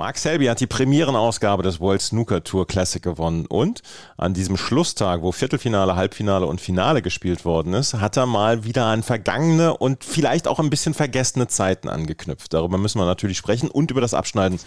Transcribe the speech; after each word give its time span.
Mark 0.00 0.16
Selby 0.16 0.46
hat 0.46 0.60
die 0.60 0.66
Premierenausgabe 0.66 1.62
des 1.62 1.78
World 1.78 2.00
Snooker 2.00 2.42
Tour 2.42 2.66
Classic 2.66 3.02
gewonnen 3.02 3.44
und 3.44 3.82
an 4.16 4.32
diesem 4.32 4.56
Schlusstag, 4.56 5.20
wo 5.20 5.30
Viertelfinale, 5.30 5.94
Halbfinale 5.94 6.46
und 6.46 6.58
Finale 6.58 7.02
gespielt 7.02 7.44
worden 7.44 7.74
ist, 7.74 7.92
hat 7.92 8.16
er 8.16 8.24
mal 8.24 8.64
wieder 8.64 8.86
an 8.86 9.02
vergangene 9.02 9.76
und 9.76 10.02
vielleicht 10.02 10.48
auch 10.48 10.58
ein 10.58 10.70
bisschen 10.70 10.94
vergessene 10.94 11.48
Zeiten 11.48 11.90
angeknüpft. 11.90 12.54
Darüber 12.54 12.78
müssen 12.78 12.98
wir 12.98 13.04
natürlich 13.04 13.36
sprechen 13.36 13.70
und 13.70 13.90
über 13.90 14.00
das 14.00 14.14
Abschneiden 14.14 14.58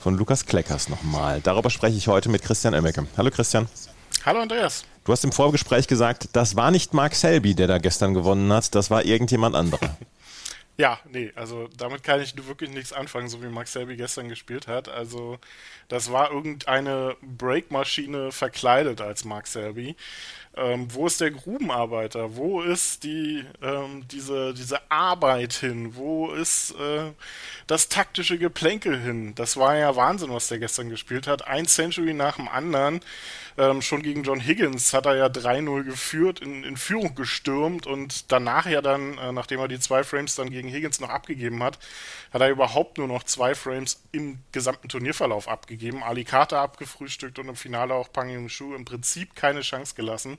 von 0.00 0.16
Lukas 0.16 0.44
Kleckers 0.44 0.88
nochmal. 0.88 1.40
Darüber 1.40 1.70
spreche 1.70 1.96
ich 1.96 2.08
heute 2.08 2.28
mit 2.28 2.42
Christian 2.42 2.74
Emmecke. 2.74 3.06
Hallo 3.16 3.30
Christian. 3.30 3.68
Hallo 4.26 4.40
Andreas. 4.40 4.84
Du 5.04 5.12
hast 5.12 5.22
im 5.22 5.30
Vorgespräch 5.30 5.86
gesagt, 5.86 6.30
das 6.32 6.56
war 6.56 6.72
nicht 6.72 6.94
Mark 6.94 7.14
Selby, 7.14 7.54
der 7.54 7.68
da 7.68 7.78
gestern 7.78 8.12
gewonnen 8.12 8.52
hat, 8.52 8.74
das 8.74 8.90
war 8.90 9.04
irgendjemand 9.04 9.54
anderer. 9.54 9.96
Ja, 10.80 10.98
nee, 11.04 11.30
also 11.34 11.68
damit 11.76 12.02
kann 12.02 12.22
ich 12.22 12.34
wirklich 12.46 12.70
nichts 12.70 12.94
anfangen, 12.94 13.28
so 13.28 13.42
wie 13.42 13.48
Max 13.48 13.72
Selby 13.74 13.96
gestern 13.96 14.30
gespielt 14.30 14.66
hat. 14.66 14.88
Also 14.88 15.38
das 15.88 16.10
war 16.10 16.30
irgendeine 16.32 17.18
Breakmaschine 17.20 18.32
verkleidet 18.32 19.02
als 19.02 19.26
Mark 19.26 19.46
Selby. 19.46 19.94
Ähm, 20.56 20.92
wo 20.92 21.06
ist 21.06 21.20
der 21.20 21.30
Grubenarbeiter? 21.30 22.36
Wo 22.36 22.60
ist 22.60 23.04
die, 23.04 23.44
ähm, 23.62 24.06
diese, 24.08 24.52
diese 24.52 24.90
Arbeit 24.90 25.52
hin? 25.52 25.94
Wo 25.94 26.32
ist 26.32 26.72
äh, 26.72 27.12
das 27.68 27.88
taktische 27.88 28.36
Geplänkel 28.36 28.98
hin? 28.98 29.34
Das 29.36 29.56
war 29.56 29.76
ja 29.76 29.94
Wahnsinn, 29.94 30.32
was 30.32 30.48
der 30.48 30.58
gestern 30.58 30.88
gespielt 30.88 31.28
hat. 31.28 31.46
Ein 31.46 31.66
Century 31.66 32.14
nach 32.14 32.36
dem 32.36 32.48
anderen. 32.48 33.00
Ähm, 33.58 33.82
schon 33.82 34.02
gegen 34.02 34.22
John 34.22 34.40
Higgins 34.40 34.92
hat 34.94 35.06
er 35.06 35.16
ja 35.16 35.26
3-0 35.26 35.84
geführt, 35.84 36.40
in, 36.40 36.64
in, 36.64 36.76
Führung 36.76 37.14
gestürmt 37.14 37.86
und 37.86 38.32
danach 38.32 38.66
ja 38.66 38.80
dann, 38.80 39.18
äh, 39.18 39.32
nachdem 39.32 39.60
er 39.60 39.68
die 39.68 39.78
zwei 39.78 40.02
Frames 40.02 40.34
dann 40.34 40.50
gegen 40.50 40.68
Higgins 40.68 41.00
noch 41.00 41.10
abgegeben 41.10 41.62
hat, 41.62 41.78
hat 42.32 42.40
er 42.40 42.50
überhaupt 42.50 42.98
nur 42.98 43.08
noch 43.08 43.24
zwei 43.24 43.54
Frames 43.54 44.02
im 44.12 44.38
gesamten 44.52 44.88
Turnierverlauf 44.88 45.46
abgegeben. 45.48 46.02
Ali 46.02 46.24
Carter 46.24 46.60
abgefrühstückt 46.60 47.38
und 47.38 47.48
im 47.48 47.56
Finale 47.56 47.94
auch 47.94 48.12
Pang 48.12 48.30
Yung 48.30 48.48
Shu 48.48 48.74
im 48.74 48.84
Prinzip 48.84 49.34
keine 49.34 49.60
Chance 49.60 49.94
gelassen. 49.94 50.38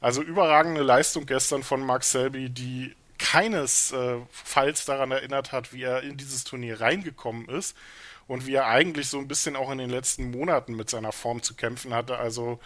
Also 0.00 0.22
überragende 0.22 0.82
Leistung 0.82 1.26
gestern 1.26 1.62
von 1.62 1.84
Mark 1.84 2.04
Selby, 2.04 2.48
die 2.48 2.94
keinesfalls 3.18 4.86
daran 4.86 5.10
erinnert 5.10 5.52
hat, 5.52 5.72
wie 5.74 5.82
er 5.82 6.02
in 6.02 6.16
dieses 6.16 6.44
Turnier 6.44 6.80
reingekommen 6.80 7.48
ist 7.48 7.76
und 8.26 8.46
wie 8.46 8.54
er 8.54 8.66
eigentlich 8.66 9.08
so 9.08 9.18
ein 9.18 9.28
bisschen 9.28 9.56
auch 9.56 9.70
in 9.70 9.78
den 9.78 9.90
letzten 9.90 10.30
Monaten 10.30 10.74
mit 10.74 10.88
seiner 10.88 11.12
Form 11.12 11.42
zu 11.42 11.54
kämpfen 11.54 11.92
hatte. 11.92 12.16
Also 12.16 12.60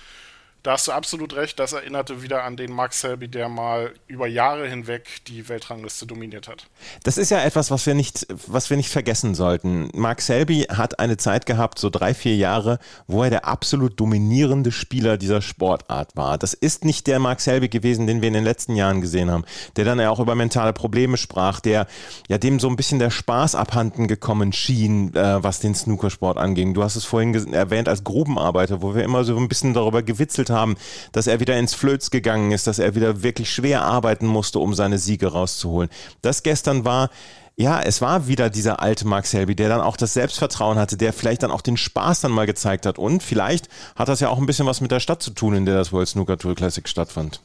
da 0.65 0.73
hast 0.73 0.89
du 0.89 0.93
absolut 0.93 1.37
recht, 1.37 1.59
das 1.59 1.75
erinnerte 1.75 2.23
wieder 2.23 2.43
an 2.43 2.57
den 2.57 2.73
Max 2.73 3.03
Selby, 3.03 3.29
der 3.29 3.51
mal 3.51 3.93
über 4.07 4.27
Jahre 4.27 4.67
hinweg 4.67 5.23
die 5.29 5.47
Weltrangliste 5.51 6.07
dominiert 6.07 6.49
hat. 6.49 6.69
Das 7.03 7.19
ist 7.19 7.31
ja 7.31 7.45
etwas, 7.45 7.71
was 7.71 7.85
wir 7.85 7.93
nicht, 7.93 8.27
was 8.47 8.71
wir 8.71 8.79
nicht 8.79 8.89
vergessen 8.89 9.35
sollten. 9.35 9.91
Mark 9.93 10.23
Selby 10.23 10.63
hat 10.71 10.99
eine 10.99 11.19
Zeit 11.19 11.45
gehabt, 11.45 11.79
so 11.79 11.91
drei, 11.91 12.15
vier 12.15 12.37
Jahre, 12.37 12.79
wo 13.07 13.23
er 13.23 13.29
der 13.29 13.45
absolut 13.45 14.01
dominierende 14.01 14.73
Spieler 14.73 15.19
dieser 15.19 15.43
Sportart 15.43 16.17
war. 16.17 16.39
Das 16.39 16.55
ist 16.55 16.87
nicht 16.87 17.07
der 17.09 17.19
Mark 17.19 17.43
Selby 17.43 17.69
gewesen, 17.69 18.07
den 18.07 18.23
wir 18.23 18.29
in 18.29 18.35
den 18.35 18.45
letzten 18.45 18.75
Jahren 18.75 19.03
gesehen 19.03 19.31
haben, 19.31 19.45
der 19.77 19.85
dann 19.85 20.01
ja 20.01 20.09
auch 20.09 20.19
über 20.19 20.35
mentale 20.35 20.73
Probleme 20.73 21.19
sprach, 21.19 21.61
der 21.61 21.87
ja 22.29 22.39
dem 22.39 22.59
so 22.59 22.71
ein 22.71 22.77
bisschen 22.77 22.99
der 22.99 23.11
Spaß 23.11 23.55
abhanden 23.55 24.09
gekommen 24.09 24.55
schien, 24.55 25.15
äh, 25.15 25.43
was 25.43 25.61
den 25.61 25.75
Snookersport 25.75 26.39
anging. 26.39 26.73
Du 26.73 26.83
hast 26.83 26.97
es 26.97 27.05
vorhin 27.05 27.53
erwähnt 27.53 27.87
als 27.87 28.03
Grubenarbeiter, 28.03 28.81
wo 28.81 28.95
wir 28.95 29.05
immer 29.05 29.25
so 29.25 29.37
ein 29.37 29.49
bisschen 29.49 29.75
darüber 29.75 30.03
gewitzelt 30.03 30.49
haben, 30.49 30.54
haben, 30.55 30.77
dass 31.13 31.27
er 31.27 31.41
wieder 31.41 31.59
ins 31.59 31.75
Flöz 31.75 32.11
gegangen 32.11 32.53
ist, 32.53 32.67
dass 32.67 32.79
er 32.79 32.95
wieder 32.95 33.23
wirklich 33.23 33.53
schwer 33.53 33.83
arbeiten 33.83 34.27
musste, 34.27 34.59
um 34.59 34.75
seine 34.75 34.99
Siege 34.99 35.29
rauszuholen. 35.29 35.91
Das 36.23 36.43
gestern 36.43 36.85
war 36.85 37.11
ja, 37.57 37.81
es 37.81 38.01
war 38.01 38.27
wieder 38.27 38.51
dieser 38.51 38.83
alte 38.83 39.07
Mark 39.07 39.27
Selby, 39.27 39.55
der 39.55 39.69
dann 39.69 39.81
auch 39.81 39.97
das 39.97 40.13
Selbstvertrauen 40.15 40.77
hatte, 40.77 40.97
der 40.97 41.13
vielleicht 41.13 41.45
dann 41.45 41.53
auch 41.53 41.61
den 41.61 41.77
Spaß 41.77 42.23
dann 42.23 42.33
mal 42.33 42.47
gezeigt 42.47 42.85
hat. 42.85 42.99
Und 42.99 43.23
vielleicht 43.23 43.69
hat 43.95 44.09
das 44.09 44.19
ja 44.19 44.29
auch 44.29 44.39
ein 44.39 44.47
bisschen 44.47 44.67
was 44.67 44.81
mit 44.81 44.91
der 44.91 44.99
Stadt 44.99 45.23
zu 45.23 45.31
tun, 45.31 45.55
in 45.55 45.65
der 45.65 45.77
das 45.77 45.93
World 45.93 46.09
Snooker 46.09 46.37
Tour 46.37 46.57
Classic 46.57 46.89
stattfand. 46.89 47.41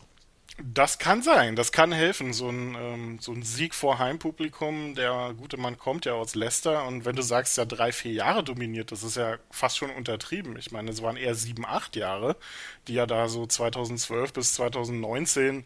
Das 0.61 0.99
kann 0.99 1.21
sein, 1.21 1.55
das 1.55 1.71
kann 1.71 1.91
helfen. 1.93 2.33
So 2.33 2.49
ein, 2.49 2.75
ähm, 2.75 3.19
so 3.21 3.31
ein 3.31 3.43
Sieg 3.43 3.73
vor 3.73 3.97
Heimpublikum, 3.97 4.93
der 4.93 5.33
gute 5.37 5.57
Mann 5.57 5.77
kommt 5.77 6.05
ja 6.05 6.13
aus 6.13 6.35
Leicester 6.35 6.85
und 6.85 7.05
wenn 7.05 7.15
du 7.15 7.21
sagst, 7.21 7.57
ja 7.57 7.63
drei, 7.65 7.93
vier 7.93 8.11
Jahre 8.11 8.43
dominiert, 8.43 8.91
das 8.91 9.03
ist 9.03 9.15
ja 9.15 9.37
fast 9.51 9.77
schon 9.77 9.89
untertrieben. 9.89 10.57
Ich 10.57 10.71
meine, 10.71 10.91
es 10.91 11.01
waren 11.01 11.15
eher 11.15 11.35
sieben, 11.35 11.65
acht 11.65 11.95
Jahre, 11.95 12.35
die 12.87 12.97
er 12.97 13.07
da 13.07 13.29
so 13.29 13.45
2012 13.45 14.33
bis 14.33 14.53
2019 14.55 15.65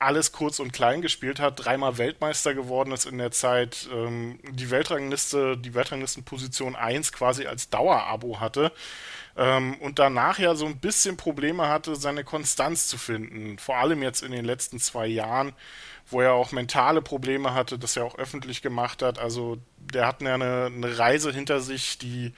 alles 0.00 0.32
kurz 0.32 0.58
und 0.58 0.72
klein 0.72 1.02
gespielt 1.02 1.40
hat, 1.40 1.64
dreimal 1.64 1.98
Weltmeister 1.98 2.54
geworden 2.54 2.92
ist 2.92 3.06
in 3.06 3.18
der 3.18 3.30
Zeit, 3.30 3.88
ähm, 3.92 4.40
die 4.50 4.70
Weltrangliste, 4.70 5.56
die 5.56 5.74
Weltranglistenposition 5.74 6.74
1 6.74 7.12
quasi 7.12 7.46
als 7.46 7.68
Dauerabo 7.70 8.40
hatte 8.40 8.72
ähm, 9.36 9.74
und 9.76 9.98
danach 9.98 10.38
ja 10.38 10.54
so 10.54 10.66
ein 10.66 10.78
bisschen 10.78 11.16
Probleme 11.16 11.68
hatte, 11.68 11.96
seine 11.96 12.24
Konstanz 12.24 12.88
zu 12.88 12.98
finden. 12.98 13.58
Vor 13.58 13.76
allem 13.76 14.02
jetzt 14.02 14.22
in 14.22 14.32
den 14.32 14.44
letzten 14.44 14.78
zwei 14.78 15.06
Jahren, 15.06 15.52
wo 16.10 16.20
er 16.20 16.32
auch 16.32 16.52
mentale 16.52 17.02
Probleme 17.02 17.54
hatte, 17.54 17.78
das 17.78 17.96
er 17.96 18.04
auch 18.04 18.16
öffentlich 18.16 18.62
gemacht 18.62 19.02
hat. 19.02 19.18
Also 19.18 19.58
der 19.78 20.06
hat 20.06 20.22
ja 20.22 20.34
eine, 20.34 20.66
eine 20.66 20.98
Reise 20.98 21.32
hinter 21.32 21.60
sich, 21.60 21.98
die 21.98 22.32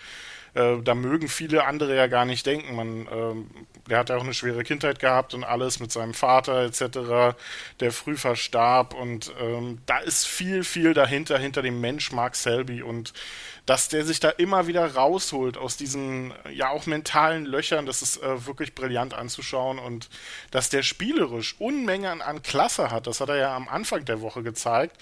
äh, 0.55 0.83
da 0.83 0.95
mögen 0.95 1.29
viele 1.29 1.65
andere 1.65 1.97
ja 1.97 2.07
gar 2.07 2.25
nicht 2.25 2.45
denken. 2.45 2.77
Man, 2.77 3.09
ähm, 3.11 3.51
der 3.89 3.99
hat 3.99 4.11
ja 4.11 4.17
auch 4.17 4.23
eine 4.23 4.35
schwere 4.35 4.65
Kindheit 4.65 4.99
gehabt 4.99 5.35
und 5.35 5.45
alles 5.45 5.81
mit 5.81 5.91
seinem 5.91 6.15
Vater 6.15 6.65
etc., 6.65 7.37
der 7.81 7.93
früh 7.93 8.17
verstarb 8.17 8.95
und 8.95 9.33
ähm, 9.41 9.79
da 9.87 9.99
ist 9.99 10.27
viel, 10.27 10.63
viel 10.63 10.95
dahinter, 10.95 11.39
hinter 11.39 11.63
dem 11.63 11.81
Mensch 11.81 12.13
Mark 12.13 12.37
Selby 12.37 12.83
und 12.83 13.13
dass 13.65 13.89
der 13.89 14.05
sich 14.05 14.19
da 14.19 14.29
immer 14.29 14.67
wieder 14.67 14.95
rausholt 14.95 15.57
aus 15.57 15.77
diesen 15.77 16.35
ja 16.53 16.71
auch 16.71 16.87
mentalen 16.87 17.47
Löchern, 17.47 17.87
das 17.87 18.03
ist 18.03 18.23
äh, 18.23 18.47
wirklich 18.47 18.75
brillant 18.75 19.15
anzuschauen 19.15 19.79
und 19.79 20.09
dass 20.51 20.69
der 20.69 20.83
spielerisch 20.83 21.57
Unmengen 21.61 22.23
an 22.23 22.43
Klasse 22.43 22.91
hat, 22.91 23.07
das 23.07 23.21
hat 23.21 23.29
er 23.29 23.37
ja 23.37 23.57
am 23.57 23.69
Anfang 23.69 24.05
der 24.05 24.21
Woche 24.21 24.43
gezeigt, 24.43 24.97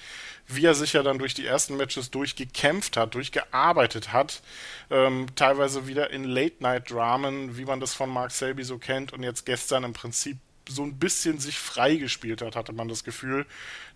wie 0.55 0.65
er 0.65 0.75
sich 0.75 0.93
ja 0.93 1.03
dann 1.03 1.19
durch 1.19 1.35
die 1.35 1.47
ersten 1.47 1.77
Matches 1.77 2.11
durchgekämpft 2.11 2.97
hat, 2.97 3.15
durchgearbeitet 3.15 4.13
hat, 4.13 4.43
ähm, 4.91 5.27
teilweise 5.37 5.87
wieder 5.87 6.11
in 6.11 6.25
Late-Night-Dramen, 6.25 7.57
wie 7.57 7.65
man 7.65 7.81
das 7.81 7.95
von 7.95 8.11
Mark 8.11 8.33
Selby 8.33 8.65
so 8.65 8.79
kennt 8.79 9.13
und 9.13 9.23
jetzt 9.23 9.47
gestern 9.47 9.85
im 9.85 9.93
Prinzip 9.93 10.39
so 10.69 10.83
ein 10.83 10.99
bisschen 10.99 11.39
sich 11.39 11.59
freigespielt 11.59 12.43
hat, 12.43 12.57
hatte 12.57 12.73
man 12.73 12.89
das 12.89 13.05
Gefühl. 13.05 13.47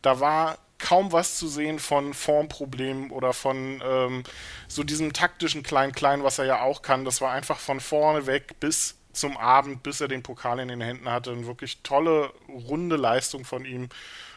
Da 0.03 0.21
war 0.21 0.59
kaum 0.79 1.13
was 1.13 1.39
zu 1.39 1.49
sehen 1.49 1.79
von 1.79 2.15
Formproblemen 2.15 3.11
oder 3.11 3.33
von 3.33 3.83
ähm, 3.85 4.23
so 4.69 4.83
diesem 4.83 5.13
taktischen 5.13 5.63
Klein-Klein, 5.63 6.25
was 6.25 6.39
er 6.39 6.47
ja 6.47 6.63
auch 6.63 6.83
kann. 6.83 7.05
Das 7.05 7.21
war 7.21 7.33
einfach 7.33 7.59
von 7.59 7.81
vorne 7.81 8.27
weg 8.27 8.57
bis 8.61 8.97
zum 9.13 9.37
Abend, 9.37 9.83
bis 9.83 10.01
er 10.01 10.09
den 10.09 10.23
Pokal 10.23 10.59
in 10.59 10.69
den 10.69 10.81
Händen 10.81 11.09
hatte. 11.09 11.31
Eine 11.31 11.47
wirklich 11.47 11.81
tolle, 11.83 12.33
runde 12.49 12.97
Leistung 12.97 13.45
von 13.45 13.65
ihm. 13.65 13.89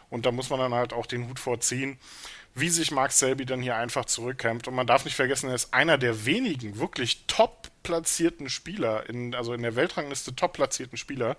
Und 0.09 0.25
da 0.25 0.31
muss 0.31 0.50
man 0.50 0.59
dann 0.59 0.73
halt 0.73 0.94
auch 0.94 1.06
den 1.06 1.28
Hut 1.28 1.40
vorziehen 1.40 2.00
wie 2.59 2.69
sich 2.69 2.90
Mark 2.90 3.12
Selby 3.12 3.45
dann 3.45 3.62
hier 3.62 3.75
einfach 3.75 4.06
zurückkämpft. 4.06 4.68
Und 4.68 4.73
man 4.73 4.88
darf 4.88 5.06
nicht 5.06 5.16
vergessen, 5.16 5.50
er 5.50 5.56
ist 5.56 5.73
einer 5.73 5.97
der 5.97 6.25
wenigen 6.25 6.79
wirklich 6.79 7.25
top 7.28 7.68
platzierten 7.84 8.50
Spieler, 8.50 9.07
in, 9.07 9.35
also 9.35 9.53
in 9.53 9.62
der 9.62 9.75
Weltrangliste 9.75 10.35
top 10.35 10.53
platzierten 10.53 10.97
Spieler, 10.97 11.38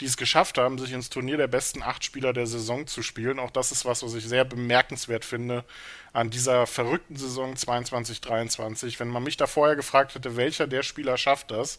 die 0.00 0.06
es 0.06 0.16
geschafft 0.16 0.58
haben, 0.58 0.78
sich 0.78 0.92
ins 0.92 1.10
Turnier 1.10 1.36
der 1.36 1.48
besten 1.48 1.82
acht 1.82 2.04
Spieler 2.04 2.32
der 2.32 2.46
Saison 2.46 2.86
zu 2.86 3.02
spielen. 3.02 3.40
Auch 3.40 3.50
das 3.50 3.72
ist 3.72 3.84
was, 3.84 4.02
was 4.04 4.14
ich 4.14 4.24
sehr 4.24 4.44
bemerkenswert 4.44 5.24
finde 5.24 5.64
an 6.12 6.30
dieser 6.30 6.66
verrückten 6.66 7.16
Saison 7.16 7.54
22-23. 7.54 9.00
Wenn 9.00 9.08
man 9.08 9.24
mich 9.24 9.36
da 9.36 9.48
vorher 9.48 9.76
gefragt 9.76 10.14
hätte, 10.14 10.36
welcher 10.36 10.68
der 10.68 10.84
Spieler 10.84 11.18
schafft 11.18 11.50
das, 11.50 11.78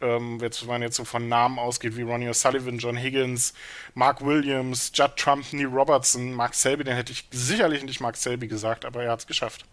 ähm, 0.00 0.38
jetzt, 0.40 0.62
wenn 0.62 0.68
man 0.68 0.82
jetzt 0.82 0.96
so 0.96 1.04
von 1.04 1.28
Namen 1.28 1.58
ausgeht 1.58 1.96
wie 1.96 2.02
Ronnie 2.02 2.28
O'Sullivan, 2.28 2.78
John 2.78 2.96
Higgins, 2.96 3.54
Mark 3.94 4.24
Williams, 4.24 4.92
Judd 4.94 5.16
Trump, 5.16 5.44
Neil 5.52 5.66
Robertson, 5.66 6.32
Mark 6.32 6.54
Selby, 6.54 6.84
den 6.84 6.94
hätte 6.94 7.12
ich 7.12 7.24
sicherlich 7.30 7.82
nicht 7.82 8.00
Mark 8.00 8.16
Selby 8.16 8.48
gesagt, 8.48 8.84
aber 8.84 9.02
er 9.02 9.12
hat 9.12 9.20
es 9.20 9.26
geschafft. 9.26 9.64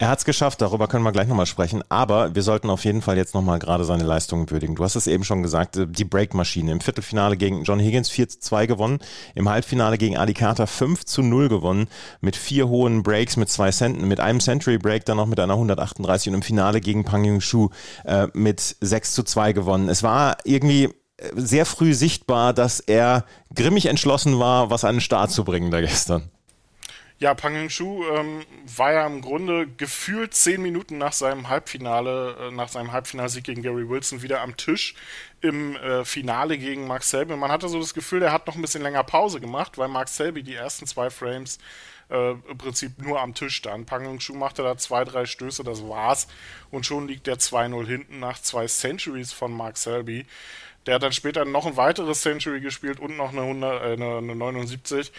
Er 0.00 0.08
hat 0.08 0.20
es 0.20 0.24
geschafft, 0.24 0.60
darüber 0.60 0.86
können 0.86 1.02
wir 1.02 1.10
gleich 1.10 1.26
nochmal 1.26 1.46
sprechen, 1.46 1.82
aber 1.88 2.32
wir 2.36 2.42
sollten 2.42 2.70
auf 2.70 2.84
jeden 2.84 3.02
Fall 3.02 3.16
jetzt 3.16 3.34
nochmal 3.34 3.58
gerade 3.58 3.84
seine 3.84 4.04
Leistungen 4.04 4.48
würdigen. 4.48 4.76
Du 4.76 4.84
hast 4.84 4.94
es 4.94 5.08
eben 5.08 5.24
schon 5.24 5.42
gesagt, 5.42 5.76
äh, 5.76 5.88
die 5.88 6.04
Breakmaschine. 6.04 6.70
Im 6.70 6.80
Viertelfinale 6.80 7.36
gegen 7.36 7.64
John 7.64 7.80
Higgins 7.80 8.08
4 8.08 8.28
zu 8.28 8.38
2 8.38 8.66
gewonnen, 8.66 9.00
im 9.34 9.48
Halbfinale 9.48 9.98
gegen 9.98 10.16
Ali 10.16 10.34
Carter 10.34 10.68
5 10.68 11.04
zu 11.04 11.22
0 11.22 11.48
gewonnen, 11.48 11.88
mit 12.20 12.36
vier 12.36 12.68
hohen 12.68 13.02
Breaks, 13.02 13.36
mit 13.36 13.48
zwei 13.48 13.72
Centen, 13.72 14.06
mit 14.06 14.20
einem 14.20 14.38
Century 14.38 14.78
Break, 14.78 15.04
dann 15.04 15.16
noch 15.16 15.26
mit 15.26 15.40
einer 15.40 15.54
138 15.54 16.28
und 16.28 16.34
im 16.34 16.42
Finale 16.42 16.80
gegen 16.80 17.04
Pang 17.04 17.24
Yung 17.24 17.40
Shu 17.40 17.70
äh, 18.04 18.28
mit 18.34 18.76
6 18.80 19.14
zu 19.14 19.24
2 19.24 19.52
gewonnen. 19.52 19.88
Es 19.88 20.04
war 20.04 20.36
irgendwie 20.44 20.84
äh, 20.84 20.90
sehr 21.34 21.66
früh 21.66 21.92
sichtbar, 21.92 22.54
dass 22.54 22.78
er 22.78 23.24
grimmig 23.52 23.86
entschlossen 23.86 24.38
war, 24.38 24.70
was 24.70 24.84
an 24.84 24.96
den 24.96 25.00
Start 25.00 25.32
zu 25.32 25.42
bringen 25.42 25.72
da 25.72 25.80
gestern. 25.80 26.30
Ja, 27.20 27.34
Pang 27.34 27.52
Hing-Shu 27.52 28.04
ähm, 28.14 28.44
war 28.76 28.92
ja 28.92 29.04
im 29.04 29.22
Grunde 29.22 29.66
gefühlt 29.66 30.34
zehn 30.34 30.62
Minuten 30.62 30.98
nach 30.98 31.12
seinem 31.12 31.48
Halbfinale, 31.48 32.36
äh, 32.40 32.50
nach 32.52 32.68
seinem 32.68 32.92
Halbfinalsieg 32.92 33.42
gegen 33.42 33.62
Gary 33.62 33.88
Wilson 33.88 34.22
wieder 34.22 34.40
am 34.40 34.56
Tisch 34.56 34.94
im 35.40 35.74
äh, 35.74 36.04
Finale 36.04 36.58
gegen 36.58 36.86
Mark 36.86 37.02
Selby. 37.02 37.34
Man 37.34 37.50
hatte 37.50 37.68
so 37.68 37.80
das 37.80 37.92
Gefühl, 37.92 38.22
er 38.22 38.32
hat 38.32 38.46
noch 38.46 38.54
ein 38.54 38.62
bisschen 38.62 38.82
länger 38.82 39.02
Pause 39.02 39.40
gemacht, 39.40 39.78
weil 39.78 39.88
Mark 39.88 40.08
Selby 40.08 40.44
die 40.44 40.54
ersten 40.54 40.86
zwei 40.86 41.10
Frames 41.10 41.58
äh, 42.08 42.30
im 42.30 42.56
Prinzip 42.56 43.02
nur 43.02 43.20
am 43.20 43.34
Tisch 43.34 43.56
stand. 43.56 43.86
Pang 43.86 44.04
Hing-Shu 44.04 44.34
machte 44.34 44.62
da 44.62 44.76
zwei, 44.76 45.02
drei 45.02 45.26
Stöße, 45.26 45.64
das 45.64 45.88
war's. 45.88 46.28
Und 46.70 46.86
schon 46.86 47.08
liegt 47.08 47.26
der 47.26 47.38
2-0 47.38 47.84
hinten 47.84 48.20
nach 48.20 48.40
zwei 48.40 48.66
Centuries 48.68 49.32
von 49.32 49.52
Mark 49.52 49.76
Selby. 49.76 50.24
Der 50.86 50.94
hat 50.94 51.02
dann 51.02 51.12
später 51.12 51.44
noch 51.44 51.66
ein 51.66 51.76
weiteres 51.76 52.22
Century 52.22 52.60
gespielt 52.60 53.00
und 53.00 53.16
noch 53.16 53.32
eine, 53.32 53.42
100, 53.42 53.82
äh, 53.82 53.92
eine, 53.94 54.18
eine 54.18 54.36
79 54.36 55.12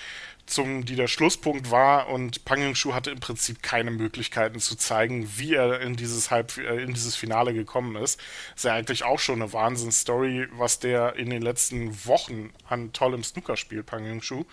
zum, 0.50 0.86
die 0.86 0.96
der 0.96 1.08
Schlusspunkt 1.08 1.72
war 1.72 2.10
und 2.10 2.46
Pang 2.46 2.62
Yung-Shu 2.62 2.94
hatte 2.94 3.12
im 3.12 3.20
Prinzip 3.20 3.62
keine 3.62 3.92
Möglichkeiten 3.92 4.60
zu 4.60 4.76
zeigen, 4.76 5.30
wie 5.38 5.54
er 5.54 5.82
in 5.82 5.96
dieses 5.96 6.32
Halb, 6.32 6.58
äh, 6.58 6.82
in 6.82 6.94
dieses 6.94 7.16
Finale 7.16 7.54
gekommen 7.54 7.96
ist. 7.96 8.20
Ist 8.56 8.66
ja 8.66 8.74
eigentlich 8.74 9.04
auch 9.04 9.20
schon 9.20 9.42
eine 9.42 9.54
Wahnsinnsstory, 9.54 10.48
was 10.52 10.80
der 10.80 11.16
in 11.16 11.30
den 11.30 11.42
letzten 11.42 12.06
Wochen 12.06 12.52
an 12.68 12.94
tollem 12.94 13.24
Snooker 13.24 13.58
spielt, 13.58 13.86
Pang 13.86 14.06
Yung-Shu. 14.06 14.46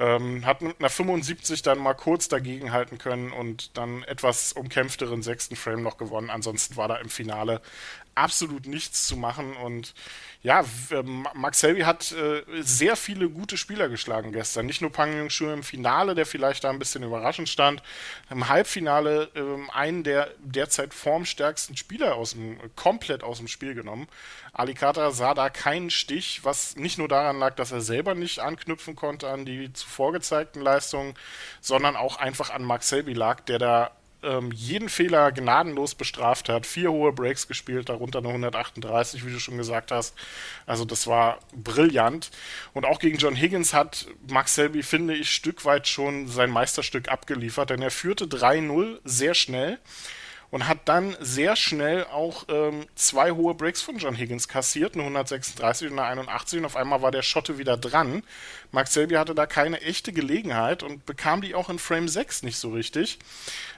Ähm, 0.00 0.46
hat 0.46 0.62
mit 0.62 0.78
einer 0.78 0.90
75 0.90 1.62
dann 1.62 1.78
mal 1.78 1.94
kurz 1.94 2.28
dagegenhalten 2.28 2.98
können 2.98 3.32
und 3.32 3.76
dann 3.76 4.04
etwas 4.04 4.52
umkämpfteren 4.52 5.22
sechsten 5.22 5.56
Frame 5.56 5.82
noch 5.82 5.98
gewonnen. 5.98 6.30
Ansonsten 6.30 6.76
war 6.76 6.86
da 6.86 6.96
im 6.96 7.08
Finale 7.08 7.60
absolut 8.18 8.66
nichts 8.66 9.06
zu 9.06 9.16
machen 9.16 9.56
und 9.56 9.94
ja, 10.42 10.64
ähm, 10.92 11.26
Max 11.34 11.60
Selby 11.60 11.80
hat 11.80 12.12
äh, 12.12 12.42
sehr 12.60 12.96
viele 12.96 13.28
gute 13.28 13.56
Spieler 13.56 13.88
geschlagen 13.88 14.32
gestern. 14.32 14.66
Nicht 14.66 14.80
nur 14.80 14.92
Pang 14.92 15.16
Yung-Shu 15.16 15.50
im 15.50 15.64
Finale, 15.64 16.14
der 16.14 16.26
vielleicht 16.26 16.62
da 16.62 16.70
ein 16.70 16.78
bisschen 16.78 17.02
überraschend 17.02 17.48
stand. 17.48 17.82
Im 18.30 18.48
Halbfinale 18.48 19.30
äh, 19.34 19.70
einen 19.72 20.04
der 20.04 20.30
derzeit 20.38 20.94
formstärksten 20.94 21.76
Spieler 21.76 22.14
aus 22.14 22.32
dem, 22.32 22.58
komplett 22.76 23.24
aus 23.24 23.38
dem 23.38 23.48
Spiel 23.48 23.74
genommen. 23.74 24.06
Alicata 24.52 25.10
sah 25.10 25.34
da 25.34 25.50
keinen 25.50 25.90
Stich, 25.90 26.44
was 26.44 26.76
nicht 26.76 26.98
nur 26.98 27.08
daran 27.08 27.38
lag, 27.38 27.56
dass 27.56 27.72
er 27.72 27.80
selber 27.80 28.14
nicht 28.14 28.38
anknüpfen 28.38 28.96
konnte 28.96 29.28
an 29.28 29.44
die 29.44 29.72
zuvor 29.88 30.12
gezeigten 30.12 30.60
Leistungen, 30.60 31.14
sondern 31.60 31.96
auch 31.96 32.16
einfach 32.16 32.50
an 32.50 32.62
Max 32.62 32.88
Selby 32.88 33.14
lag, 33.14 33.40
der 33.40 33.58
da 33.58 33.90
ähm, 34.22 34.50
jeden 34.52 34.88
Fehler 34.88 35.32
gnadenlos 35.32 35.94
bestraft 35.94 36.48
hat, 36.48 36.66
vier 36.66 36.90
hohe 36.90 37.12
Breaks 37.12 37.46
gespielt, 37.46 37.88
darunter 37.88 38.18
eine 38.18 38.28
138, 38.28 39.24
wie 39.24 39.32
du 39.32 39.38
schon 39.38 39.56
gesagt 39.56 39.90
hast. 39.90 40.14
Also 40.66 40.84
das 40.84 41.06
war 41.06 41.38
brillant. 41.54 42.30
Und 42.74 42.84
auch 42.84 42.98
gegen 42.98 43.18
John 43.18 43.36
Higgins 43.36 43.74
hat 43.74 44.06
Max 44.28 44.56
Selby, 44.56 44.82
finde 44.82 45.14
ich, 45.14 45.30
Stück 45.30 45.64
weit 45.64 45.86
schon 45.88 46.26
sein 46.28 46.50
Meisterstück 46.50 47.08
abgeliefert, 47.08 47.70
denn 47.70 47.82
er 47.82 47.90
führte 47.90 48.26
3-0 48.26 48.98
sehr 49.04 49.34
schnell 49.34 49.78
und 50.50 50.66
hat 50.66 50.78
dann 50.86 51.16
sehr 51.20 51.56
schnell 51.56 52.04
auch 52.04 52.44
ähm, 52.48 52.86
zwei 52.94 53.32
hohe 53.32 53.54
Breaks 53.54 53.82
von 53.82 53.98
John 53.98 54.16
Higgins 54.16 54.48
kassiert, 54.48 54.94
eine 54.94 55.02
136 55.02 55.90
und 55.90 55.98
eine 55.98 56.08
81 56.08 56.60
und 56.60 56.64
auf 56.64 56.76
einmal 56.76 57.02
war 57.02 57.10
der 57.10 57.22
Schotte 57.22 57.58
wieder 57.58 57.76
dran. 57.76 58.22
Mark 58.72 58.88
Selby 58.88 59.14
hatte 59.14 59.34
da 59.34 59.46
keine 59.46 59.80
echte 59.82 60.12
Gelegenheit 60.12 60.82
und 60.82 61.04
bekam 61.04 61.42
die 61.42 61.54
auch 61.54 61.68
in 61.68 61.78
Frame 61.78 62.08
6 62.08 62.42
nicht 62.44 62.56
so 62.56 62.70
richtig. 62.70 63.18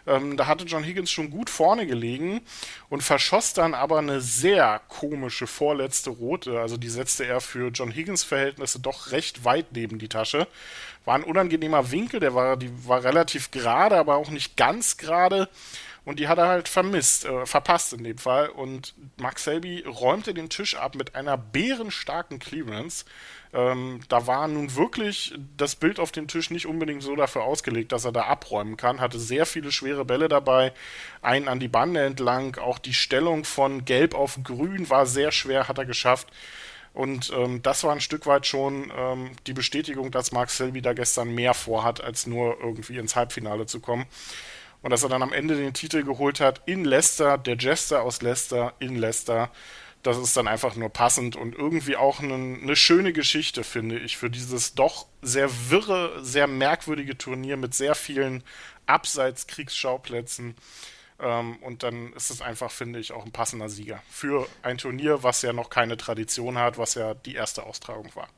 Ähm, 0.07 0.37
da 0.37 0.47
hatte 0.47 0.65
John 0.65 0.85
Higgins 0.85 1.11
schon 1.11 1.31
gut 1.31 1.51
vorne 1.51 1.87
gelegen 1.87 2.41
und 2.89 3.03
verschoss 3.03 3.53
dann 3.53 3.75
aber 3.75 3.99
eine 3.99 4.21
sehr 4.21 4.81
komische 4.89 5.49
vorletzte 5.49 6.11
rote, 6.11 6.61
also 6.61 6.77
die 6.77 6.89
setzte 6.89 7.27
er 7.27 7.41
für 7.41 7.69
John 7.69 7.91
Higgins 7.91 8.23
Verhältnisse 8.23 8.79
doch 8.79 9.11
recht 9.11 9.45
weit 9.45 9.73
neben 9.73 9.99
die 9.99 10.09
Tasche. 10.09 10.47
War 11.05 11.15
ein 11.15 11.25
unangenehmer 11.25 11.91
Winkel, 11.91 12.21
der 12.21 12.35
war, 12.35 12.57
die 12.57 12.71
war 12.87 13.03
relativ 13.03 13.51
gerade, 13.51 13.97
aber 13.97 14.17
auch 14.17 14.31
nicht 14.31 14.57
ganz 14.57 14.97
gerade. 14.97 15.49
Und 16.05 16.19
die 16.19 16.29
hat 16.29 16.39
er 16.39 16.49
halt 16.49 16.69
vermisst, 16.69 17.25
äh, 17.25 17.47
verpasst 17.47 17.93
in 17.93 18.05
dem 18.05 18.19
Fall. 18.19 18.49
Und 18.49 18.95
Max 19.17 19.45
Selby 19.45 19.85
räumte 19.87 20.35
den 20.35 20.49
Tisch 20.49 20.75
ab 20.75 20.95
mit 20.95 21.15
einer 21.15 21.37
bärenstarken 21.37 22.39
Clearance. 22.39 23.05
Ähm, 23.53 24.01
da 24.09 24.27
war 24.27 24.47
nun 24.49 24.77
wirklich 24.77 25.35
das 25.57 25.77
Bild 25.77 25.99
auf 25.99 26.13
dem 26.13 26.29
Tisch 26.29 26.51
nicht 26.51 26.67
unbedingt 26.67 27.03
so 27.03 27.17
dafür 27.17 27.43
ausgelegt, 27.43 27.93
dass 27.93 28.05
er 28.05 28.13
da 28.13 28.23
abräumen 28.23 28.77
kann. 28.77 29.01
Hatte 29.01 29.19
sehr 29.19 29.45
viele 29.45 29.73
schwere 29.73 30.05
Bälle 30.05 30.29
dabei, 30.29 30.73
einen 31.21 31.49
an 31.49 31.61
die 31.61 31.69
Bande 31.69 32.05
entlang. 32.05 32.57
Auch 32.57 32.79
die 32.79 32.95
Stellung 32.95 33.45
von 33.45 33.85
Gelb 33.85 34.15
auf 34.15 34.39
Grün 34.43 34.89
war 34.89 35.07
sehr 35.07 35.33
schwer, 35.33 35.69
hat 35.69 35.79
er 35.79 35.87
geschafft. 35.87 36.29
Und 36.93 37.33
ähm, 37.37 37.63
das 37.63 37.85
war 37.85 37.93
ein 37.93 38.01
Stück 38.01 38.27
weit 38.27 38.47
schon 38.47 38.93
ähm, 38.97 39.31
die 39.47 39.53
Bestätigung, 39.53 40.11
dass 40.11 40.33
Mark 40.33 40.51
Selby 40.51 40.83
da 40.83 40.93
gestern 40.93 41.35
mehr 41.35 41.55
vorhat, 41.55 42.01
als 42.03 42.27
nur 42.27 42.59
irgendwie 42.61 42.99
ins 42.99 43.15
Halbfinale 43.15 43.67
zu 43.67 43.81
kommen. 43.81 44.07
Und 44.83 44.91
dass 44.91 45.03
er 45.03 45.09
dann 45.09 45.23
am 45.23 45.33
Ende 45.33 45.57
den 45.57 45.75
Titel 45.75 46.03
geholt 46.03 46.41
hat 46.41 46.63
in 46.67 46.85
Leicester, 46.85 47.37
der 47.39 47.57
Jester 47.57 48.03
aus 48.03 48.23
Leicester 48.23 48.75
in 48.79 48.97
Leicester. 48.97 49.51
Das 50.03 50.17
ist 50.17 50.35
dann 50.37 50.49
einfach 50.49 50.77
nur 50.77 50.89
passend 50.89 51.37
und 51.37 51.55
irgendwie 51.55 51.97
auch 51.97 52.21
eine, 52.21 52.35
eine 52.35 52.77
schöne 52.77 53.13
Geschichte, 53.13 53.65
finde 53.65 53.99
ich, 53.99 54.17
für 54.17 54.31
dieses 54.31 54.75
doch 54.75 55.07
sehr 55.21 55.51
wirre, 55.69 56.25
sehr 56.25 56.47
merkwürdige 56.47 57.19
Turnier 57.19 57.59
mit 57.59 57.75
sehr 57.75 57.95
vielen 57.95 58.43
Abseits-Kriegsschauplätzen. 58.87 60.57
Ähm, 61.21 61.57
und 61.57 61.83
dann 61.83 62.15
ist 62.15 62.31
es 62.31 62.41
einfach, 62.41 62.71
finde 62.71 62.99
ich, 62.99 63.13
auch 63.13 63.27
ein 63.27 63.33
passender 63.33 63.69
Sieger 63.69 64.03
für 64.09 64.49
ein 64.63 64.79
Turnier, 64.79 65.23
was 65.23 65.43
ja 65.43 65.53
noch 65.53 65.69
keine 65.69 65.99
Tradition 65.99 66.57
hat, 66.57 66.79
was 66.79 66.95
ja 66.95 67.13
die 67.13 67.35
erste 67.35 67.65
Austragung 67.65 68.11
war. 68.15 68.29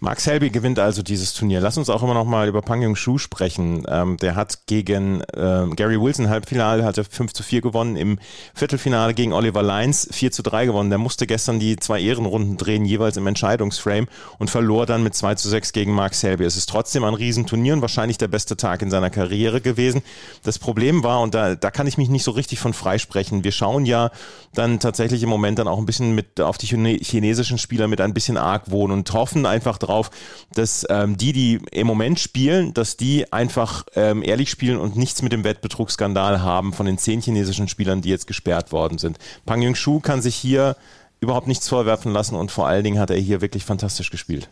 Mark 0.00 0.20
Selby 0.20 0.50
gewinnt 0.50 0.78
also 0.78 1.02
dieses 1.02 1.34
Turnier. 1.34 1.60
Lass 1.60 1.78
uns 1.78 1.90
auch 1.90 2.02
immer 2.02 2.14
noch 2.14 2.24
mal 2.24 2.48
über 2.48 2.62
Pang 2.62 2.82
Yung 2.82 2.96
Shu 2.96 3.18
sprechen. 3.18 3.84
Ähm, 3.88 4.16
der 4.18 4.34
hat 4.34 4.66
gegen 4.66 5.20
äh, 5.32 5.66
Gary 5.74 6.00
Wilson 6.00 6.28
Halbfinale, 6.28 6.84
hatte 6.84 7.04
5 7.04 7.32
zu 7.32 7.42
4 7.42 7.60
gewonnen. 7.60 7.96
Im 7.96 8.18
Viertelfinale 8.54 9.14
gegen 9.14 9.32
Oliver 9.32 9.62
Lyons 9.62 10.08
4 10.10 10.32
zu 10.32 10.42
3 10.42 10.66
gewonnen. 10.66 10.90
Der 10.90 10.98
musste 10.98 11.26
gestern 11.26 11.58
die 11.58 11.76
zwei 11.76 12.00
Ehrenrunden 12.00 12.56
drehen, 12.56 12.84
jeweils 12.84 13.16
im 13.16 13.26
Entscheidungsframe 13.26 14.08
und 14.38 14.50
verlor 14.50 14.86
dann 14.86 15.02
mit 15.02 15.14
2 15.14 15.34
zu 15.36 15.48
6 15.48 15.72
gegen 15.72 15.92
Mark 15.92 16.14
Selby. 16.14 16.44
Es 16.44 16.56
ist 16.56 16.68
trotzdem 16.68 17.04
ein 17.04 17.14
Riesenturnier 17.14 17.74
und 17.74 17.82
wahrscheinlich 17.82 18.18
der 18.18 18.28
beste 18.28 18.56
Tag 18.56 18.82
in 18.82 18.90
seiner 18.90 19.10
Karriere 19.10 19.60
gewesen. 19.60 20.02
Das 20.42 20.58
Problem 20.58 21.02
war, 21.02 21.20
und 21.20 21.34
da, 21.34 21.54
da 21.54 21.70
kann 21.70 21.86
ich 21.86 21.98
mich 21.98 22.08
nicht 22.08 22.24
so 22.24 22.30
richtig 22.30 22.58
von 22.58 22.72
freisprechen, 22.72 23.44
wir 23.44 23.52
schauen 23.52 23.86
ja 23.86 24.10
dann 24.54 24.80
tatsächlich 24.80 25.22
im 25.22 25.28
Moment 25.28 25.58
dann 25.58 25.68
auch 25.68 25.78
ein 25.78 25.86
bisschen 25.86 26.14
mit 26.14 26.40
auf 26.40 26.58
die 26.58 26.66
chinesischen 26.66 27.58
Spieler 27.58 27.88
mit 27.88 28.00
ein 28.00 28.14
bisschen 28.14 28.36
Argwohn 28.36 28.90
und 28.90 29.12
hoffen 29.12 29.46
einfach, 29.46 29.65
einfach 29.66 29.78
drauf, 29.78 30.10
dass 30.54 30.86
ähm, 30.88 31.16
die, 31.16 31.32
die 31.32 31.60
im 31.72 31.86
Moment 31.86 32.20
spielen, 32.20 32.72
dass 32.72 32.96
die 32.96 33.32
einfach 33.32 33.84
ähm, 33.94 34.22
ehrlich 34.22 34.50
spielen 34.50 34.78
und 34.78 34.96
nichts 34.96 35.22
mit 35.22 35.32
dem 35.32 35.44
Wettbetrugsskandal 35.44 36.40
haben 36.40 36.72
von 36.72 36.86
den 36.86 36.98
zehn 36.98 37.20
chinesischen 37.20 37.68
Spielern, 37.68 38.00
die 38.00 38.10
jetzt 38.10 38.26
gesperrt 38.26 38.70
worden 38.70 38.98
sind. 38.98 39.18
Pang 39.44 39.62
Yung-Shu 39.62 40.00
kann 40.00 40.22
sich 40.22 40.36
hier 40.36 40.76
überhaupt 41.20 41.48
nichts 41.48 41.68
vorwerfen 41.68 42.12
lassen 42.12 42.36
und 42.36 42.52
vor 42.52 42.68
allen 42.68 42.84
Dingen 42.84 43.00
hat 43.00 43.10
er 43.10 43.16
hier 43.16 43.40
wirklich 43.40 43.64
fantastisch 43.64 44.10
gespielt. 44.10 44.48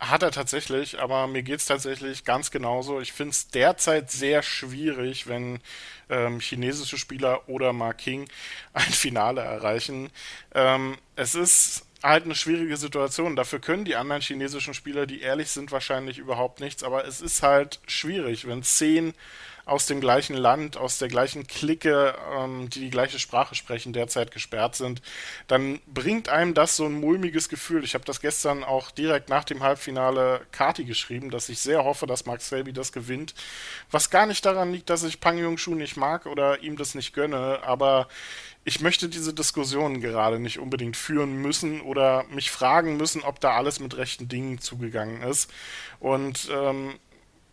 Hat 0.00 0.22
er 0.22 0.30
tatsächlich, 0.30 0.98
aber 0.98 1.26
mir 1.26 1.42
geht 1.42 1.60
es 1.60 1.66
tatsächlich 1.66 2.24
ganz 2.24 2.50
genauso. 2.50 3.00
Ich 3.00 3.12
finde 3.12 3.32
es 3.32 3.48
derzeit 3.48 4.10
sehr 4.10 4.42
schwierig, 4.42 5.26
wenn 5.26 5.60
ähm, 6.08 6.40
chinesische 6.40 6.96
Spieler 6.96 7.46
oder 7.50 7.74
Mark 7.74 7.98
King 7.98 8.26
ein 8.72 8.90
Finale 8.90 9.42
erreichen. 9.42 10.08
Ähm, 10.54 10.96
es 11.16 11.34
ist 11.34 11.84
halt 12.02 12.24
eine 12.24 12.34
schwierige 12.34 12.76
Situation. 12.76 13.36
Dafür 13.36 13.58
können 13.60 13.84
die 13.84 13.96
anderen 13.96 14.22
chinesischen 14.22 14.74
Spieler, 14.74 15.06
die 15.06 15.20
ehrlich 15.20 15.50
sind, 15.50 15.72
wahrscheinlich 15.72 16.18
überhaupt 16.18 16.60
nichts. 16.60 16.82
Aber 16.82 17.06
es 17.06 17.20
ist 17.20 17.42
halt 17.42 17.80
schwierig, 17.86 18.46
wenn 18.46 18.62
zehn 18.62 19.14
aus 19.70 19.86
dem 19.86 20.00
gleichen 20.00 20.36
Land, 20.36 20.76
aus 20.76 20.98
der 20.98 21.06
gleichen 21.06 21.46
Clique, 21.46 22.14
ähm, 22.36 22.68
die 22.70 22.80
die 22.80 22.90
gleiche 22.90 23.20
Sprache 23.20 23.54
sprechen, 23.54 23.92
derzeit 23.92 24.32
gesperrt 24.32 24.74
sind, 24.74 25.00
dann 25.46 25.80
bringt 25.86 26.28
einem 26.28 26.54
das 26.54 26.74
so 26.74 26.86
ein 26.86 26.92
mulmiges 26.92 27.48
Gefühl. 27.48 27.84
Ich 27.84 27.94
habe 27.94 28.04
das 28.04 28.20
gestern 28.20 28.64
auch 28.64 28.90
direkt 28.90 29.28
nach 29.28 29.44
dem 29.44 29.62
Halbfinale 29.62 30.40
Kati 30.50 30.84
geschrieben, 30.84 31.30
dass 31.30 31.48
ich 31.48 31.60
sehr 31.60 31.84
hoffe, 31.84 32.08
dass 32.08 32.26
Max 32.26 32.48
Selby 32.48 32.72
das 32.72 32.90
gewinnt. 32.90 33.32
Was 33.92 34.10
gar 34.10 34.26
nicht 34.26 34.44
daran 34.44 34.72
liegt, 34.72 34.90
dass 34.90 35.04
ich 35.04 35.20
Pang 35.20 35.38
Yung-Shu 35.38 35.76
nicht 35.76 35.96
mag 35.96 36.26
oder 36.26 36.64
ihm 36.64 36.76
das 36.76 36.96
nicht 36.96 37.12
gönne, 37.12 37.60
aber 37.62 38.08
ich 38.64 38.80
möchte 38.80 39.08
diese 39.08 39.32
Diskussion 39.32 40.00
gerade 40.00 40.40
nicht 40.40 40.58
unbedingt 40.58 40.96
führen 40.96 41.40
müssen 41.40 41.80
oder 41.80 42.24
mich 42.24 42.50
fragen 42.50 42.96
müssen, 42.96 43.22
ob 43.22 43.38
da 43.38 43.52
alles 43.52 43.78
mit 43.78 43.96
rechten 43.96 44.26
Dingen 44.26 44.58
zugegangen 44.60 45.22
ist. 45.22 45.48
Und 46.00 46.48
ähm, 46.52 46.98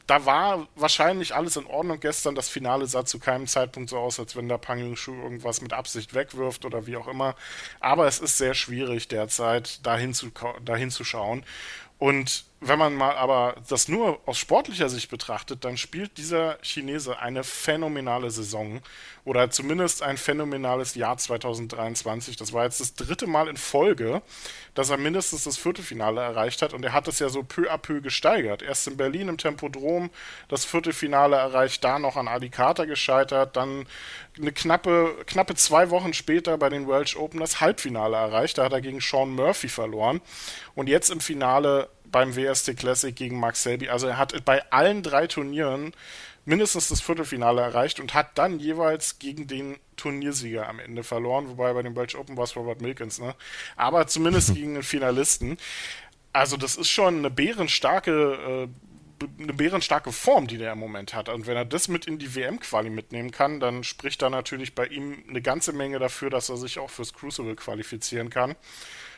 da 0.08 0.26
war 0.26 0.68
wahrscheinlich 0.76 1.36
alles 1.36 1.58
in 1.58 1.66
Ordnung 1.66 2.00
gestern. 2.00 2.34
Das 2.34 2.48
Finale 2.48 2.88
sah 2.88 3.06
zu 3.06 3.20
keinem 3.20 3.46
Zeitpunkt 3.46 3.90
so 3.90 3.98
aus, 3.98 4.20
als 4.20 4.36
wenn 4.38 4.48
der 4.48 4.58
Pang 4.58 4.96
Shu 4.96 5.14
irgendwas 5.14 5.62
mit 5.62 5.74
Absicht 5.74 6.14
wegwirft 6.14 6.64
oder 6.64 6.88
wie 6.88 6.96
auch 6.96 7.08
immer. 7.08 7.36
Aber 7.82 8.08
es 8.08 8.20
ist 8.20 8.38
sehr 8.38 8.54
schwierig 8.54 9.10
derzeit, 9.10 9.86
dahin 9.86 10.14
zu, 10.14 10.32
dahin 10.64 10.92
zu 10.92 11.04
schauen. 11.04 11.44
Und 12.00 12.46
wenn 12.60 12.80
man 12.80 12.96
mal 12.96 13.16
aber 13.16 13.56
das 13.70 13.88
nur 13.88 14.20
aus 14.26 14.40
sportlicher 14.40 14.90
Sicht 14.90 15.12
betrachtet, 15.12 15.64
dann 15.64 15.78
spielt 15.78 16.18
dieser 16.18 16.58
Chinese 16.64 17.20
eine 17.20 17.44
phänomenale 17.44 18.32
Saison 18.32 18.82
oder 19.26 19.52
zumindest 19.52 20.02
ein 20.02 20.18
phänomenales 20.18 20.96
Jahr 20.96 21.18
2023. 21.18 22.36
Das 22.36 22.54
war 22.54 22.64
jetzt 22.64 22.80
das 22.80 22.96
dritte 22.96 23.28
Mal 23.28 23.48
in 23.48 23.58
Folge, 23.58 24.24
dass 24.74 24.90
er 24.90 24.98
mindestens 24.98 25.44
das 25.44 25.58
Viertelfinale 25.58 26.20
erreicht 26.20 26.64
hat 26.64 26.74
und 26.74 26.84
er 26.84 26.94
hat 26.94 27.08
es 27.08 27.20
ja 27.20 27.30
so 27.30 27.44
peu 27.44 27.70
à 27.70 27.78
peu 27.78 28.02
gesteigert. 28.02 28.64
Erst 28.64 28.88
in 28.88 28.98
Berlin 28.98 29.28
im 29.28 29.38
Tempodrom 29.38 30.10
das 30.48 30.66
Viertelfinale 30.66 31.36
erreicht, 31.36 31.84
da 31.84 32.00
noch 32.00 32.16
an 32.16 32.28
Adi 32.28 32.50
Carter 32.50 32.88
gescheitert, 32.88 33.56
dann 33.56 33.86
eine 34.40 34.52
knappe, 34.52 35.16
knappe 35.28 35.54
zwei 35.56 35.92
Wochen 35.92 36.14
später 36.14 36.58
bei 36.58 36.70
den 36.70 36.88
Welsh 36.88 37.18
Open 37.18 37.40
das 37.40 37.62
Halbfinale 37.62 38.18
erreicht. 38.18 38.58
Da 38.58 38.64
hat 38.64 38.74
er 38.74 38.82
gegen 38.82 39.00
Sean 39.00 39.30
Murphy 39.30 39.70
verloren 39.70 40.22
und 40.74 40.88
jetzt 40.88 41.12
im 41.12 41.20
Finale 41.20 41.90
beim 42.12 42.36
WST 42.36 42.78
Classic 42.78 43.16
gegen 43.16 43.40
Mark 43.40 43.56
Selby. 43.56 43.90
Also 43.90 44.08
er 44.08 44.18
hat 44.18 44.46
bei 44.46 44.64
allen 44.72 45.04
drei 45.04 45.28
Turnieren 45.28 45.94
mindestens 46.48 46.88
das 46.88 47.02
Viertelfinale 47.02 47.62
erreicht 47.62 48.00
und 48.00 48.14
hat 48.14 48.38
dann 48.38 48.60
jeweils 48.60 49.20
gegen 49.20 49.48
den 49.48 49.78
Turniersieger 49.98 50.68
am 50.70 50.80
Ende 50.80 51.04
verloren, 51.04 51.50
wobei 51.50 51.74
bei 51.74 51.84
dem 51.84 51.96
Welsh 51.96 52.16
Open 52.16 52.38
war 52.38 52.46
es 52.46 52.56
Robert 52.56 52.82
Milkins, 52.82 53.20
ne? 53.20 53.36
Aber 53.76 54.08
zumindest 54.08 54.56
gegen 54.56 54.76
den 54.76 54.84
Finalisten. 54.84 55.58
Also 56.32 56.56
das 56.56 56.78
ist 56.78 56.90
schon 56.90 57.18
eine 57.18 57.30
bärenstarke, 57.30 58.70
äh, 58.70 59.44
eine 59.44 59.54
bärenstarke 59.54 60.14
Form, 60.14 60.48
die 60.48 60.58
der 60.58 60.72
im 60.72 60.80
Moment 60.80 61.14
hat. 61.14 61.28
Und 61.28 61.48
wenn 61.48 61.58
er 61.58 61.66
das 61.66 61.90
mit 61.90 62.06
in 62.06 62.18
die 62.18 62.34
WM-Quali 62.34 62.92
mitnehmen 62.92 63.32
kann, 63.32 63.60
dann 63.60 63.84
spricht 63.84 64.22
da 64.22 64.30
natürlich 64.30 64.74
bei 64.74 64.86
ihm 64.86 65.24
eine 65.28 65.42
ganze 65.42 65.74
Menge 65.74 66.00
dafür, 66.00 66.30
dass 66.30 66.48
er 66.48 66.58
sich 66.58 66.80
auch 66.80 66.90
fürs 66.90 67.14
Crucible 67.14 67.56
qualifizieren 67.56 68.30
kann 68.30 68.56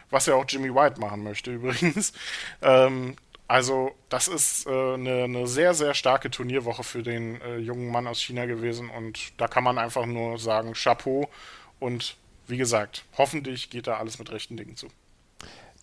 was 0.10 0.26
ja 0.26 0.36
auch 0.36 0.46
Jimmy 0.48 0.74
White 0.74 1.00
machen 1.00 1.24
möchte 1.24 1.52
übrigens. 1.56 2.14
Ähm, 2.62 3.16
also 3.48 3.96
das 4.10 4.28
ist 4.28 4.68
äh, 4.68 4.94
eine, 4.94 5.24
eine, 5.24 5.48
sehr, 5.48 5.74
sehr 5.74 5.96
starke 5.96 6.30
Turnierwoche 6.30 6.84
für 6.84 7.02
den 7.02 7.42
äh, 7.42 7.58
jungen 7.58 7.92
Mann 7.92 8.06
aus 8.06 8.22
China 8.22 8.46
gewesen 8.46 8.90
und 8.92 9.34
da 9.38 9.48
kann 9.48 9.64
man 9.64 9.80
einfach 9.80 10.06
nur 10.06 10.38
sagen, 10.38 10.74
Chapeau 10.74 11.30
und 11.80 12.16
wie 12.48 12.58
gesagt, 12.58 13.06
hoffentlich 13.18 13.70
geht 13.70 13.88
da 13.88 13.98
alles 13.98 14.20
mit 14.20 14.32
rechten 14.32 14.56
Dingen 14.56 14.76
zu. 14.76 14.88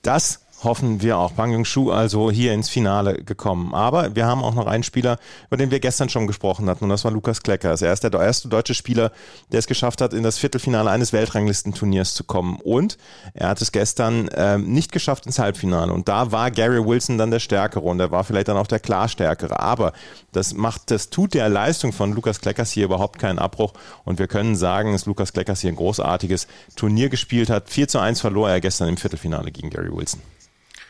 Das 0.02 0.45
hoffen 0.62 1.02
wir 1.02 1.18
auch. 1.18 1.32
Bang 1.32 1.64
Shu 1.64 1.90
also 1.90 2.30
hier 2.30 2.52
ins 2.52 2.68
Finale 2.68 3.22
gekommen. 3.22 3.74
Aber 3.74 4.14
wir 4.14 4.26
haben 4.26 4.42
auch 4.42 4.54
noch 4.54 4.66
einen 4.66 4.82
Spieler, 4.82 5.18
über 5.48 5.56
den 5.56 5.70
wir 5.70 5.80
gestern 5.80 6.08
schon 6.08 6.26
gesprochen 6.26 6.68
hatten, 6.68 6.84
und 6.84 6.90
das 6.90 7.04
war 7.04 7.10
Lukas 7.10 7.42
Kleckers. 7.42 7.82
Er 7.82 7.92
ist 7.92 8.04
der 8.04 8.12
erste 8.12 8.48
deutsche 8.48 8.74
Spieler, 8.74 9.12
der 9.52 9.58
es 9.58 9.66
geschafft 9.66 10.00
hat, 10.00 10.12
in 10.12 10.22
das 10.22 10.38
Viertelfinale 10.38 10.90
eines 10.90 11.12
Weltranglistenturniers 11.12 12.14
zu 12.14 12.24
kommen. 12.24 12.58
Und 12.62 12.98
er 13.34 13.48
hat 13.48 13.60
es 13.60 13.72
gestern 13.72 14.28
äh, 14.28 14.58
nicht 14.58 14.92
geschafft 14.92 15.26
ins 15.26 15.38
Halbfinale. 15.38 15.92
Und 15.92 16.08
da 16.08 16.32
war 16.32 16.50
Gary 16.50 16.84
Wilson 16.84 17.18
dann 17.18 17.30
der 17.30 17.40
Stärkere 17.40 17.84
und 17.84 18.00
er 18.00 18.10
war 18.10 18.24
vielleicht 18.24 18.48
dann 18.48 18.56
auch 18.56 18.66
der 18.66 18.80
klar 18.80 19.08
Stärkere. 19.08 19.60
Aber 19.60 19.92
das 20.32 20.54
macht, 20.54 20.90
das 20.90 21.10
tut 21.10 21.34
der 21.34 21.48
Leistung 21.48 21.92
von 21.92 22.12
Lukas 22.12 22.40
Kleckers 22.40 22.70
hier 22.70 22.84
überhaupt 22.84 23.18
keinen 23.18 23.38
Abbruch. 23.38 23.72
Und 24.04 24.18
wir 24.18 24.26
können 24.26 24.56
sagen, 24.56 24.92
dass 24.92 25.06
Lukas 25.06 25.32
Kleckers 25.32 25.60
hier 25.60 25.70
ein 25.70 25.76
großartiges 25.76 26.46
Turnier 26.76 27.08
gespielt 27.08 27.50
hat. 27.50 27.68
4 27.68 27.88
zu 27.88 27.98
1 27.98 28.20
verlor 28.20 28.50
er 28.50 28.60
gestern 28.60 28.88
im 28.88 28.96
Viertelfinale 28.96 29.50
gegen 29.50 29.70
Gary 29.70 29.94
Wilson. 29.94 30.20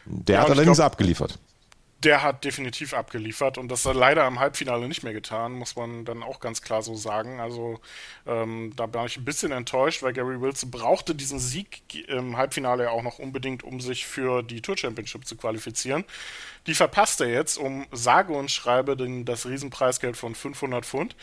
Der 0.07 0.37
ja, 0.37 0.43
hat 0.43 0.51
allerdings 0.51 0.79
glaub, 0.79 0.93
abgeliefert. 0.93 1.39
Der 2.05 2.23
hat 2.23 2.45
definitiv 2.45 2.93
abgeliefert 2.93 3.59
und 3.59 3.69
das 3.69 3.85
hat 3.85 3.95
er 3.95 3.99
leider 3.99 4.27
im 4.27 4.39
Halbfinale 4.39 4.87
nicht 4.87 5.03
mehr 5.03 5.15
getan, 5.15 5.53
muss 5.53 5.77
man 5.77 6.05
dann 6.05 6.23
auch 6.23 6.41
ganz 6.41 6.63
klar 6.63 6.83
so 6.83 6.95
sagen. 6.95 7.41
Also 7.41 7.81
ähm, 8.27 8.73
da 8.77 8.93
war 8.93 9.07
ich 9.07 9.17
ein 9.17 9.25
bisschen 9.25 9.51
enttäuscht, 9.51 10.03
weil 10.03 10.13
Gary 10.13 10.41
Wilson 10.41 10.71
brauchte 10.71 11.15
diesen 11.15 11.39
Sieg 11.39 11.83
im 12.09 12.37
Halbfinale 12.37 12.85
ja 12.85 12.91
auch 12.91 13.03
noch 13.03 13.19
unbedingt, 13.19 13.65
um 13.65 13.81
sich 13.81 14.07
für 14.07 14.43
die 14.43 14.61
Tour 14.61 14.77
Championship 14.77 15.27
zu 15.27 15.37
qualifizieren. 15.37 16.05
Die 16.67 16.75
verpasst 16.75 17.21
er 17.21 17.29
jetzt 17.29 17.57
um 17.57 17.87
sage 17.93 18.35
und 18.35 18.51
schreibe 18.51 18.97
den, 18.97 19.25
das 19.25 19.47
Riesenpreisgeld 19.47 20.17
von 20.17 20.35
500 20.35 20.85
Pfund. 20.85 21.17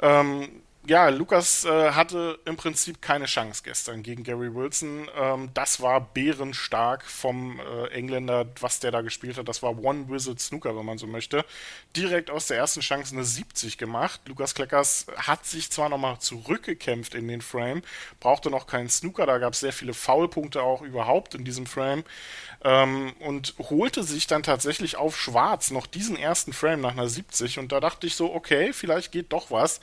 Ähm, 0.00 0.62
ja, 0.84 1.08
Lukas 1.10 1.64
äh, 1.64 1.92
hatte 1.92 2.40
im 2.44 2.56
Prinzip 2.56 3.00
keine 3.00 3.26
Chance 3.26 3.62
gestern 3.64 4.02
gegen 4.02 4.24
Gary 4.24 4.52
Wilson. 4.52 5.08
Ähm, 5.16 5.50
das 5.54 5.80
war 5.80 6.00
bärenstark 6.00 7.04
vom 7.04 7.60
äh, 7.60 7.86
Engländer, 7.92 8.46
was 8.60 8.80
der 8.80 8.90
da 8.90 9.00
gespielt 9.00 9.38
hat. 9.38 9.48
Das 9.48 9.62
war 9.62 9.78
One 9.78 10.08
Wizard 10.08 10.40
Snooker, 10.40 10.76
wenn 10.76 10.84
man 10.84 10.98
so 10.98 11.06
möchte. 11.06 11.44
Direkt 11.96 12.30
aus 12.30 12.48
der 12.48 12.56
ersten 12.56 12.80
Chance 12.80 13.14
eine 13.14 13.24
70 13.24 13.78
gemacht. 13.78 14.22
Lukas 14.26 14.56
Kleckers 14.56 15.06
hat 15.16 15.46
sich 15.46 15.70
zwar 15.70 15.88
nochmal 15.88 16.18
zurückgekämpft 16.18 17.14
in 17.14 17.28
den 17.28 17.42
Frame, 17.42 17.82
brauchte 18.18 18.50
noch 18.50 18.66
keinen 18.66 18.88
Snooker. 18.88 19.24
Da 19.24 19.38
gab 19.38 19.52
es 19.52 19.60
sehr 19.60 19.72
viele 19.72 19.94
Foulpunkte 19.94 20.62
auch 20.62 20.82
überhaupt 20.82 21.36
in 21.36 21.44
diesem 21.44 21.66
Frame. 21.66 22.02
Ähm, 22.64 23.12
und 23.20 23.54
holte 23.58 24.02
sich 24.02 24.26
dann 24.26 24.42
tatsächlich 24.42 24.96
auf 24.96 25.16
Schwarz 25.16 25.70
noch 25.70 25.86
diesen 25.86 26.16
ersten 26.16 26.52
Frame 26.52 26.80
nach 26.80 26.92
einer 26.92 27.08
70. 27.08 27.60
Und 27.60 27.70
da 27.70 27.78
dachte 27.78 28.06
ich 28.08 28.16
so, 28.16 28.34
okay, 28.34 28.72
vielleicht 28.72 29.12
geht 29.12 29.32
doch 29.32 29.52
was. 29.52 29.80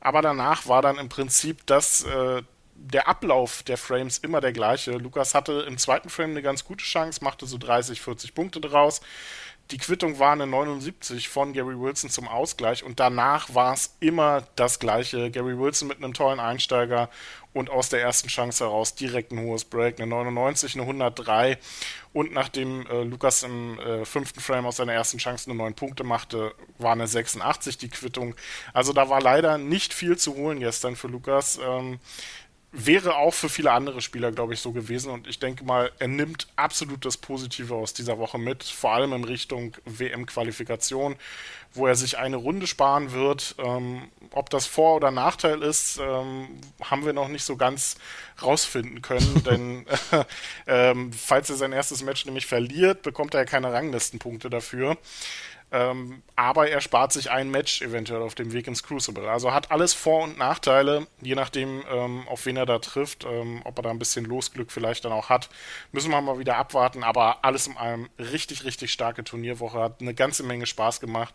Aber 0.00 0.22
danach 0.22 0.66
war 0.66 0.82
dann 0.82 0.98
im 0.98 1.08
Prinzip 1.08 1.66
das, 1.66 2.04
äh, 2.04 2.42
der 2.74 3.08
Ablauf 3.08 3.62
der 3.64 3.76
Frames 3.76 4.18
immer 4.18 4.40
der 4.40 4.52
gleiche. 4.52 4.92
Lukas 4.92 5.34
hatte 5.34 5.64
im 5.66 5.78
zweiten 5.78 6.08
Frame 6.08 6.30
eine 6.30 6.42
ganz 6.42 6.64
gute 6.64 6.84
Chance, 6.84 7.24
machte 7.24 7.46
so 7.46 7.58
30, 7.58 8.00
40 8.00 8.34
Punkte 8.34 8.60
draus. 8.60 9.00
Die 9.70 9.76
Quittung 9.76 10.18
war 10.18 10.32
eine 10.32 10.46
79 10.46 11.28
von 11.28 11.52
Gary 11.52 11.78
Wilson 11.78 12.08
zum 12.08 12.26
Ausgleich 12.26 12.84
und 12.84 13.00
danach 13.00 13.54
war 13.54 13.74
es 13.74 13.94
immer 14.00 14.42
das 14.56 14.78
gleiche. 14.78 15.30
Gary 15.30 15.58
Wilson 15.58 15.88
mit 15.88 15.98
einem 15.98 16.14
tollen 16.14 16.40
Einsteiger 16.40 17.10
und 17.52 17.68
aus 17.68 17.90
der 17.90 18.00
ersten 18.00 18.28
Chance 18.28 18.64
heraus 18.64 18.94
direkt 18.94 19.30
ein 19.30 19.40
hohes 19.40 19.66
Break, 19.66 20.00
eine 20.00 20.08
99, 20.08 20.74
eine 20.74 20.84
103 20.84 21.58
und 22.14 22.32
nachdem 22.32 22.86
äh, 22.86 23.02
Lukas 23.02 23.42
im 23.42 23.78
äh, 23.78 24.06
fünften 24.06 24.40
Frame 24.40 24.64
aus 24.64 24.76
seiner 24.76 24.94
ersten 24.94 25.18
Chance 25.18 25.50
nur 25.50 25.56
neun 25.58 25.74
Punkte 25.74 26.02
machte, 26.02 26.54
war 26.78 26.92
eine 26.92 27.06
86 27.06 27.76
die 27.76 27.90
Quittung. 27.90 28.36
Also 28.72 28.94
da 28.94 29.10
war 29.10 29.20
leider 29.20 29.58
nicht 29.58 29.92
viel 29.92 30.16
zu 30.16 30.34
holen 30.34 30.60
gestern 30.60 30.96
für 30.96 31.08
Lukas. 31.08 31.60
Ähm, 31.62 31.98
wäre 32.70 33.16
auch 33.16 33.32
für 33.32 33.48
viele 33.48 33.72
andere 33.72 34.02
Spieler, 34.02 34.30
glaube 34.30 34.52
ich, 34.52 34.60
so 34.60 34.72
gewesen. 34.72 35.10
Und 35.10 35.26
ich 35.26 35.38
denke 35.38 35.64
mal, 35.64 35.90
er 35.98 36.08
nimmt 36.08 36.48
absolut 36.56 37.04
das 37.04 37.16
Positive 37.16 37.74
aus 37.74 37.94
dieser 37.94 38.18
Woche 38.18 38.38
mit, 38.38 38.62
vor 38.62 38.92
allem 38.92 39.14
in 39.14 39.24
Richtung 39.24 39.74
WM-Qualifikation, 39.86 41.16
wo 41.72 41.86
er 41.86 41.94
sich 41.94 42.18
eine 42.18 42.36
Runde 42.36 42.66
sparen 42.66 43.12
wird. 43.12 43.54
Ähm, 43.58 44.10
ob 44.32 44.50
das 44.50 44.66
Vor- 44.66 44.96
oder 44.96 45.10
Nachteil 45.10 45.62
ist, 45.62 45.98
ähm, 45.98 46.60
haben 46.82 47.06
wir 47.06 47.14
noch 47.14 47.28
nicht 47.28 47.44
so 47.44 47.56
ganz 47.56 47.96
rausfinden 48.42 49.00
können, 49.00 49.42
denn 49.46 49.86
äh, 50.12 50.24
ähm, 50.90 51.12
falls 51.12 51.48
er 51.48 51.56
sein 51.56 51.72
erstes 51.72 52.02
Match 52.02 52.26
nämlich 52.26 52.46
verliert, 52.46 53.02
bekommt 53.02 53.32
er 53.32 53.40
ja 53.40 53.46
keine 53.46 53.72
Ranglistenpunkte 53.72 54.50
dafür. 54.50 54.98
Ähm, 55.70 56.22
aber 56.34 56.70
er 56.70 56.80
spart 56.80 57.12
sich 57.12 57.30
ein 57.30 57.50
Match 57.50 57.82
eventuell 57.82 58.22
auf 58.22 58.34
dem 58.34 58.52
Weg 58.52 58.66
ins 58.66 58.82
Crucible. 58.82 59.28
Also 59.28 59.52
hat 59.52 59.70
alles 59.70 59.92
Vor- 59.92 60.24
und 60.24 60.38
Nachteile, 60.38 61.06
je 61.20 61.34
nachdem, 61.34 61.84
ähm, 61.90 62.26
auf 62.26 62.46
wen 62.46 62.56
er 62.56 62.64
da 62.64 62.78
trifft, 62.78 63.24
ähm, 63.24 63.60
ob 63.64 63.78
er 63.78 63.82
da 63.82 63.90
ein 63.90 63.98
bisschen 63.98 64.24
Losglück 64.24 64.72
vielleicht 64.72 65.04
dann 65.04 65.12
auch 65.12 65.28
hat. 65.28 65.50
Müssen 65.92 66.10
wir 66.10 66.20
mal 66.22 66.38
wieder 66.38 66.56
abwarten, 66.56 67.04
aber 67.04 67.44
alles 67.44 67.66
in 67.66 67.76
allem 67.76 68.08
richtig, 68.18 68.64
richtig 68.64 68.92
starke 68.92 69.24
Turnierwoche, 69.24 69.78
hat 69.78 70.00
eine 70.00 70.14
ganze 70.14 70.42
Menge 70.42 70.64
Spaß 70.64 71.00
gemacht. 71.00 71.34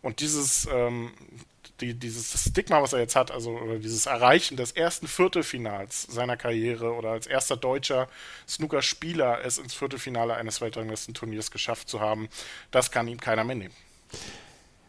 Und 0.00 0.20
dieses, 0.20 0.68
ähm, 0.72 1.12
die, 1.82 1.94
dieses 1.94 2.48
Stigma, 2.48 2.80
was 2.80 2.92
er 2.92 3.00
jetzt 3.00 3.16
hat, 3.16 3.30
also 3.30 3.50
oder 3.50 3.78
dieses 3.78 4.06
Erreichen 4.06 4.56
des 4.56 4.72
ersten 4.72 5.08
Viertelfinals 5.08 6.02
seiner 6.04 6.36
Karriere 6.36 6.94
oder 6.94 7.10
als 7.10 7.26
erster 7.26 7.56
deutscher 7.56 8.08
Snooker-Spieler 8.48 9.44
es 9.44 9.58
ins 9.58 9.74
Viertelfinale 9.74 10.34
eines 10.34 10.60
Weltranglistenturniers 10.60 11.50
geschafft 11.50 11.88
zu 11.88 12.00
haben, 12.00 12.28
das 12.70 12.90
kann 12.90 13.08
ihm 13.08 13.20
keiner 13.20 13.44
mehr 13.44 13.56
nehmen. 13.56 13.74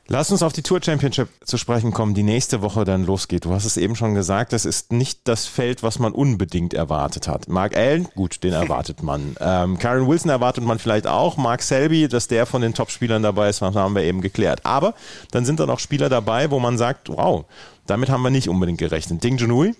Lass 0.07 0.31
uns 0.31 0.43
auf 0.43 0.51
die 0.51 0.63
Tour 0.63 0.81
Championship 0.83 1.29
zu 1.45 1.57
sprechen 1.57 1.93
kommen, 1.93 2.13
die 2.13 2.23
nächste 2.23 2.61
Woche 2.61 2.83
dann 2.83 3.05
losgeht. 3.05 3.45
Du 3.45 3.51
hast 3.51 3.63
es 3.63 3.77
eben 3.77 3.95
schon 3.95 4.15
gesagt, 4.15 4.51
das 4.51 4.65
ist 4.65 4.91
nicht 4.91 5.21
das 5.23 5.45
Feld, 5.45 5.81
was 5.81 5.97
man 5.97 6.11
unbedingt 6.11 6.73
erwartet 6.73 7.29
hat. 7.29 7.47
Mark 7.47 7.77
Allen, 7.77 8.09
gut, 8.13 8.43
den 8.43 8.53
erwartet 8.53 9.01
man. 9.01 9.35
Ähm, 9.45 9.77
Karen 9.77 10.07
Wilson 10.07 10.29
erwartet 10.29 10.63
man 10.63 10.79
vielleicht 10.79 11.05
auch. 11.05 11.37
Mark 11.37 11.61
Selby, 11.61 12.07
dass 12.07 12.27
der 12.27 12.45
von 12.45 12.61
den 12.61 12.73
Top-Spielern 12.73 13.23
dabei 13.23 13.49
ist, 13.49 13.61
haben 13.61 13.95
wir 13.95 14.03
eben 14.03 14.21
geklärt. 14.21 14.61
Aber 14.65 14.93
dann 15.31 15.45
sind 15.45 15.59
da 15.59 15.65
noch 15.65 15.79
Spieler 15.79 16.07
dabei, 16.07 16.49
wo 16.49 16.59
man 16.59 16.77
sagt, 16.77 17.09
wow, 17.09 17.45
damit 17.85 18.09
haben 18.09 18.21
wir 18.21 18.29
nicht 18.29 18.47
unbedingt 18.47 18.79
gerechnet. 18.79 19.23
Ding 19.23 19.37
Junhui, 19.37 19.75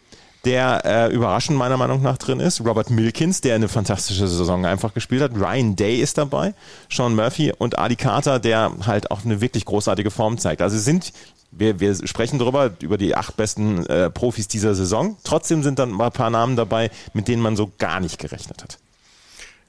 der 0.45 0.81
äh, 0.83 1.13
überraschend 1.13 1.57
meiner 1.57 1.77
Meinung 1.77 2.01
nach 2.01 2.17
drin 2.17 2.39
ist. 2.39 2.61
Robert 2.61 2.89
Milkins, 2.89 3.41
der 3.41 3.55
eine 3.55 3.69
fantastische 3.69 4.27
Saison 4.27 4.65
einfach 4.65 4.93
gespielt 4.93 5.21
hat. 5.21 5.35
Ryan 5.35 5.75
Day 5.75 5.99
ist 6.01 6.17
dabei. 6.17 6.53
Sean 6.89 7.15
Murphy 7.15 7.53
und 7.57 7.79
Adi 7.79 7.95
Carter, 7.95 8.39
der 8.39 8.71
halt 8.85 9.11
auch 9.11 9.23
eine 9.23 9.41
wirklich 9.41 9.65
großartige 9.65 10.11
Form 10.11 10.37
zeigt. 10.37 10.61
Also 10.61 10.77
sind 10.77 11.13
wir, 11.51 11.79
wir 11.79 11.95
sprechen 12.07 12.39
darüber, 12.39 12.71
über 12.81 12.97
die 12.97 13.15
acht 13.15 13.37
besten 13.37 13.85
äh, 13.85 14.09
Profis 14.09 14.47
dieser 14.47 14.75
Saison. 14.75 15.17
Trotzdem 15.23 15.63
sind 15.63 15.79
dann 15.79 15.99
ein 15.99 16.11
paar 16.11 16.29
Namen 16.29 16.55
dabei, 16.55 16.89
mit 17.13 17.27
denen 17.27 17.41
man 17.41 17.55
so 17.55 17.71
gar 17.77 17.99
nicht 17.99 18.19
gerechnet 18.19 18.63
hat. 18.63 18.79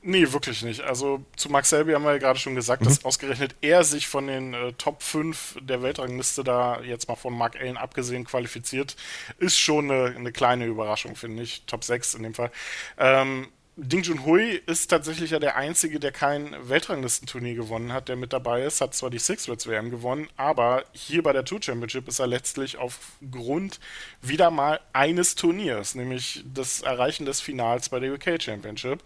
Nee, 0.06 0.32
wirklich 0.32 0.62
nicht. 0.62 0.82
Also 0.82 1.25
zu 1.34 1.49
Max 1.49 1.70
Selby 1.70 1.92
haben 1.92 2.04
wir 2.04 2.12
ja 2.12 2.18
gerade 2.18 2.38
schon 2.38 2.54
gesagt, 2.54 2.82
mhm. 2.82 2.87
dass 2.87 3.06
ausgerechnet 3.06 3.54
er 3.62 3.84
sich 3.84 4.06
von 4.06 4.26
den 4.26 4.52
äh, 4.52 4.75
Top 4.75 5.02
5 5.02 5.56
der 5.62 5.82
Weltrangliste 5.82 6.44
da 6.44 6.82
jetzt 6.82 7.08
mal 7.08 7.16
von 7.16 7.32
Mark 7.32 7.56
Allen 7.58 7.78
abgesehen 7.78 8.26
qualifiziert, 8.26 8.96
ist 9.38 9.58
schon 9.58 9.90
eine, 9.90 10.14
eine 10.14 10.30
kleine 10.30 10.66
Überraschung, 10.66 11.16
finde 11.16 11.42
ich. 11.42 11.64
Top 11.64 11.84
6 11.84 12.14
in 12.16 12.23
dem 12.23 12.34
Fall. 12.34 12.50
Ähm, 12.99 13.49
Ding 13.76 14.04
Junhui 14.04 14.61
ist 14.66 14.87
tatsächlich 14.87 15.33
ja 15.33 15.40
der 15.40 15.57
Einzige, 15.57 15.99
der 15.99 16.12
kein 16.12 16.54
Weltranglistenturnier 16.69 17.57
gewonnen 17.57 17.93
hat, 17.93 18.09
der 18.09 18.14
mit 18.14 18.33
dabei 18.33 18.62
ist. 18.62 18.81
Hat 18.81 18.95
zwar 18.95 19.11
die 19.11 19.19
Six-Reds 19.19 19.66
WM 19.66 19.90
gewonnen, 19.90 20.28
aber 20.37 20.85
hier 20.93 21.25
bei 21.25 21.33
der 21.33 21.45
Tour 21.45 21.61
Championship 21.61 22.07
ist 22.07 22.21
er 22.21 22.28
letztlich 22.28 22.78
aufgrund 22.78 23.81
wieder 24.23 24.52
mal 24.52 24.78
eines 24.93 25.35
Turniers, 25.35 25.97
nämlich 25.97 26.45
das 26.47 26.83
Erreichen 26.83 27.26
des 27.26 27.40
Finals 27.40 27.88
bei 27.88 27.99
der 27.99 28.14
UK 28.14 28.40
Championship, 28.40 29.02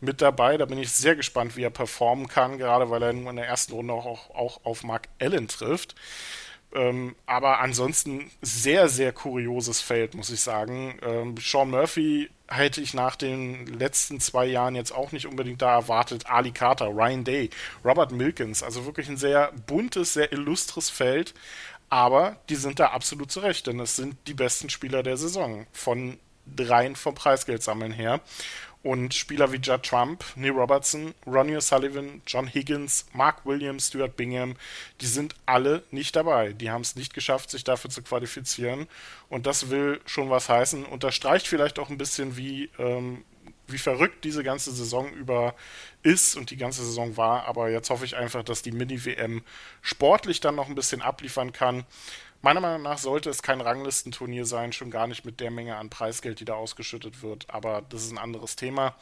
mit 0.00 0.20
dabei. 0.20 0.56
Da 0.56 0.64
bin 0.64 0.78
ich 0.78 0.90
sehr 0.90 1.14
gespannt, 1.14 1.56
wie 1.56 1.62
er 1.62 1.70
performen 1.70 2.26
kann, 2.26 2.58
gerade 2.58 2.90
weil 2.90 3.02
er 3.04 3.12
nur 3.12 3.30
in 3.30 3.36
der 3.36 3.46
ersten 3.46 3.72
Runde 3.72 3.92
auch, 3.92 4.30
auch 4.34 4.64
auf 4.64 4.82
Mark 4.82 5.08
Allen 5.20 5.46
trifft. 5.46 5.94
Ähm, 6.74 7.14
aber 7.24 7.60
ansonsten 7.60 8.32
sehr, 8.42 8.88
sehr 8.88 9.12
kurioses 9.12 9.80
Feld, 9.80 10.14
muss 10.14 10.30
ich 10.30 10.40
sagen. 10.40 10.98
Ähm, 11.02 11.36
Sean 11.38 11.70
Murphy 11.70 12.30
hätte 12.48 12.80
ich 12.80 12.94
nach 12.94 13.16
den 13.16 13.66
letzten 13.66 14.20
zwei 14.20 14.46
Jahren 14.46 14.74
jetzt 14.74 14.92
auch 14.92 15.12
nicht 15.12 15.26
unbedingt 15.26 15.62
da 15.62 15.72
erwartet. 15.72 16.26
Ali 16.26 16.50
Carter, 16.50 16.86
Ryan 16.86 17.24
Day, 17.24 17.50
Robert 17.84 18.10
Milkins, 18.10 18.62
also 18.62 18.86
wirklich 18.86 19.08
ein 19.08 19.16
sehr 19.16 19.52
buntes, 19.66 20.14
sehr 20.14 20.32
illustres 20.32 20.90
Feld. 20.90 21.34
Aber 21.90 22.36
die 22.48 22.56
sind 22.56 22.80
da 22.80 22.88
absolut 22.88 23.30
zurecht, 23.30 23.66
denn 23.66 23.80
es 23.80 23.96
sind 23.96 24.16
die 24.26 24.34
besten 24.34 24.68
Spieler 24.68 25.02
der 25.02 25.16
Saison 25.16 25.66
von 25.72 26.18
rein 26.58 26.96
vom 26.96 27.14
Preisgeldsammeln 27.14 27.92
her. 27.92 28.20
Und 28.82 29.12
Spieler 29.12 29.52
wie 29.52 29.56
Judd 29.56 29.82
Trump, 29.82 30.24
Neil 30.36 30.52
Robertson, 30.52 31.12
Ronnie 31.26 31.56
O'Sullivan, 31.56 32.22
John 32.26 32.46
Higgins, 32.46 33.06
Mark 33.12 33.44
Williams, 33.44 33.88
Stuart 33.88 34.16
Bingham, 34.16 34.54
die 35.00 35.06
sind 35.06 35.34
alle 35.46 35.82
nicht 35.90 36.14
dabei. 36.14 36.52
Die 36.52 36.70
haben 36.70 36.82
es 36.82 36.94
nicht 36.94 37.12
geschafft, 37.12 37.50
sich 37.50 37.64
dafür 37.64 37.90
zu 37.90 38.02
qualifizieren. 38.02 38.86
Und 39.28 39.46
das 39.46 39.70
will 39.70 40.00
schon 40.06 40.30
was 40.30 40.48
heißen. 40.48 40.84
Unterstreicht 40.84 41.48
vielleicht 41.48 41.78
auch 41.80 41.90
ein 41.90 41.98
bisschen, 41.98 42.36
wie, 42.36 42.70
ähm, 42.78 43.24
wie 43.66 43.78
verrückt 43.78 44.24
diese 44.24 44.44
ganze 44.44 44.72
Saison 44.72 45.12
über 45.12 45.54
ist 46.02 46.36
und 46.36 46.50
die 46.50 46.56
ganze 46.56 46.84
Saison 46.84 47.16
war. 47.16 47.46
Aber 47.46 47.70
jetzt 47.70 47.90
hoffe 47.90 48.04
ich 48.04 48.16
einfach, 48.16 48.44
dass 48.44 48.62
die 48.62 48.72
Mini-WM 48.72 49.42
sportlich 49.82 50.40
dann 50.40 50.54
noch 50.54 50.68
ein 50.68 50.76
bisschen 50.76 51.02
abliefern 51.02 51.52
kann. 51.52 51.84
Meiner 52.40 52.60
Meinung 52.60 52.82
nach 52.82 52.98
sollte 52.98 53.30
es 53.30 53.42
kein 53.42 53.60
Ranglistenturnier 53.60 54.44
sein, 54.44 54.72
schon 54.72 54.90
gar 54.90 55.06
nicht 55.06 55.24
mit 55.24 55.40
der 55.40 55.50
Menge 55.50 55.76
an 55.76 55.90
Preisgeld, 55.90 56.38
die 56.40 56.44
da 56.44 56.54
ausgeschüttet 56.54 57.22
wird. 57.22 57.46
Aber 57.50 57.82
das 57.88 58.04
ist 58.04 58.12
ein 58.12 58.18
anderes 58.18 58.54
Thema. 58.54 58.94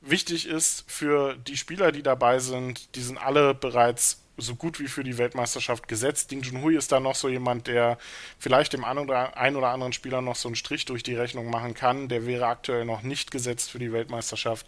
Wichtig 0.00 0.46
ist 0.46 0.84
für 0.86 1.34
die 1.36 1.56
Spieler, 1.56 1.90
die 1.90 2.02
dabei 2.02 2.38
sind, 2.38 2.94
die 2.94 3.00
sind 3.00 3.18
alle 3.18 3.54
bereits 3.54 4.20
so 4.36 4.54
gut 4.54 4.80
wie 4.80 4.88
für 4.88 5.04
die 5.04 5.18
Weltmeisterschaft 5.18 5.88
gesetzt. 5.88 6.30
Ding 6.30 6.42
Junhui 6.42 6.76
ist 6.76 6.92
da 6.92 7.00
noch 7.00 7.14
so 7.14 7.28
jemand, 7.28 7.66
der 7.66 7.98
vielleicht 8.38 8.72
dem 8.72 8.84
einen 8.84 8.98
oder, 8.98 9.36
ein 9.36 9.56
oder 9.56 9.68
anderen 9.68 9.92
Spieler 9.92 10.20
noch 10.20 10.36
so 10.36 10.48
einen 10.48 10.56
Strich 10.56 10.84
durch 10.84 11.02
die 11.02 11.14
Rechnung 11.14 11.50
machen 11.50 11.74
kann. 11.74 12.08
Der 12.08 12.26
wäre 12.26 12.46
aktuell 12.46 12.84
noch 12.84 13.02
nicht 13.02 13.30
gesetzt 13.30 13.70
für 13.70 13.78
die 13.78 13.92
Weltmeisterschaft. 13.92 14.66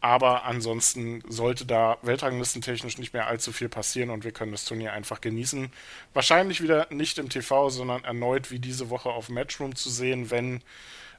Aber 0.00 0.44
ansonsten 0.44 1.22
sollte 1.28 1.66
da 1.66 1.98
weltranglistentechnisch 2.02 2.96
nicht 2.96 3.12
mehr 3.12 3.26
allzu 3.26 3.52
viel 3.52 3.68
passieren 3.68 4.10
und 4.10 4.24
wir 4.24 4.32
können 4.32 4.52
das 4.52 4.64
Turnier 4.64 4.92
einfach 4.92 5.20
genießen. 5.20 5.70
Wahrscheinlich 6.14 6.62
wieder 6.62 6.86
nicht 6.90 7.18
im 7.18 7.28
TV, 7.28 7.68
sondern 7.68 8.04
erneut 8.04 8.50
wie 8.50 8.58
diese 8.58 8.88
Woche 8.88 9.10
auf 9.10 9.28
Matchroom 9.28 9.74
zu 9.74 9.90
sehen, 9.90 10.30
wenn 10.30 10.62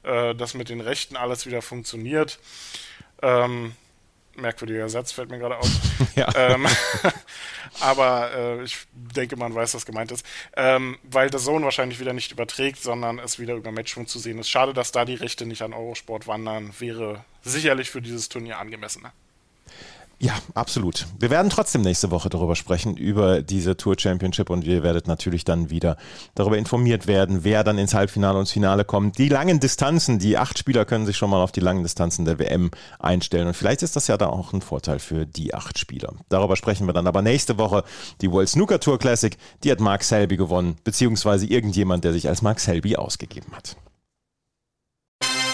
äh, 0.02 0.34
das 0.34 0.54
mit 0.54 0.68
den 0.68 0.80
Rechten 0.80 1.16
alles 1.16 1.46
wieder 1.46 1.62
funktioniert. 1.62 2.40
Ähm, 3.22 3.76
merkwürdiger 4.36 4.88
Satz 4.88 5.12
fällt 5.12 5.30
mir 5.30 5.38
gerade 5.38 5.58
auf. 5.58 5.68
Ja. 6.14 6.28
Ähm, 6.36 6.66
aber 7.80 8.34
äh, 8.34 8.64
ich 8.64 8.86
denke, 8.92 9.36
man 9.36 9.54
weiß, 9.54 9.72
was 9.74 9.86
gemeint 9.86 10.12
ist. 10.12 10.26
Ähm, 10.56 10.98
weil 11.04 11.30
der 11.30 11.40
Zone 11.40 11.64
wahrscheinlich 11.64 12.00
wieder 12.00 12.12
nicht 12.12 12.32
überträgt, 12.32 12.82
sondern 12.82 13.18
es 13.18 13.38
wieder 13.38 13.54
über 13.54 13.72
Matchroom 13.72 14.06
zu 14.06 14.18
sehen 14.18 14.38
ist. 14.38 14.50
Schade, 14.50 14.74
dass 14.74 14.92
da 14.92 15.06
die 15.06 15.14
Rechte 15.14 15.46
nicht 15.46 15.62
an 15.62 15.72
Eurosport 15.72 16.26
wandern, 16.26 16.74
wäre 16.78 17.24
sicherlich 17.42 17.90
für 17.90 18.02
dieses 18.02 18.28
Turnier 18.28 18.58
angemessener. 18.58 19.12
Ja, 20.22 20.34
absolut. 20.54 21.08
Wir 21.18 21.30
werden 21.30 21.50
trotzdem 21.50 21.82
nächste 21.82 22.12
Woche 22.12 22.28
darüber 22.28 22.54
sprechen, 22.54 22.96
über 22.96 23.42
diese 23.42 23.76
Tour 23.76 23.96
Championship 23.98 24.50
und 24.50 24.62
ihr 24.62 24.84
werdet 24.84 25.08
natürlich 25.08 25.42
dann 25.42 25.68
wieder 25.68 25.96
darüber 26.36 26.56
informiert 26.56 27.08
werden, 27.08 27.42
wer 27.42 27.64
dann 27.64 27.76
ins 27.76 27.92
Halbfinale 27.92 28.34
und 28.38 28.42
ins 28.42 28.52
Finale 28.52 28.84
kommt. 28.84 29.18
Die 29.18 29.28
langen 29.28 29.58
Distanzen, 29.58 30.20
die 30.20 30.38
acht 30.38 30.60
Spieler 30.60 30.84
können 30.84 31.06
sich 31.06 31.16
schon 31.16 31.28
mal 31.28 31.42
auf 31.42 31.50
die 31.50 31.58
langen 31.58 31.82
Distanzen 31.82 32.24
der 32.24 32.38
WM 32.38 32.70
einstellen 33.00 33.48
und 33.48 33.54
vielleicht 33.54 33.82
ist 33.82 33.96
das 33.96 34.06
ja 34.06 34.16
da 34.16 34.28
auch 34.28 34.52
ein 34.52 34.62
Vorteil 34.62 35.00
für 35.00 35.26
die 35.26 35.54
acht 35.54 35.76
Spieler. 35.76 36.14
Darüber 36.28 36.54
sprechen 36.54 36.86
wir 36.86 36.92
dann 36.92 37.08
aber 37.08 37.20
nächste 37.20 37.58
Woche. 37.58 37.82
Die 38.20 38.30
World 38.30 38.48
Snooker 38.48 38.78
Tour 38.78 39.00
Classic, 39.00 39.36
die 39.64 39.72
hat 39.72 39.80
Mark 39.80 40.04
Selby 40.04 40.36
gewonnen, 40.36 40.76
beziehungsweise 40.84 41.46
irgendjemand, 41.46 42.04
der 42.04 42.12
sich 42.12 42.28
als 42.28 42.42
Mark 42.42 42.60
Selby 42.60 42.94
ausgegeben 42.94 43.50
hat. 43.56 43.74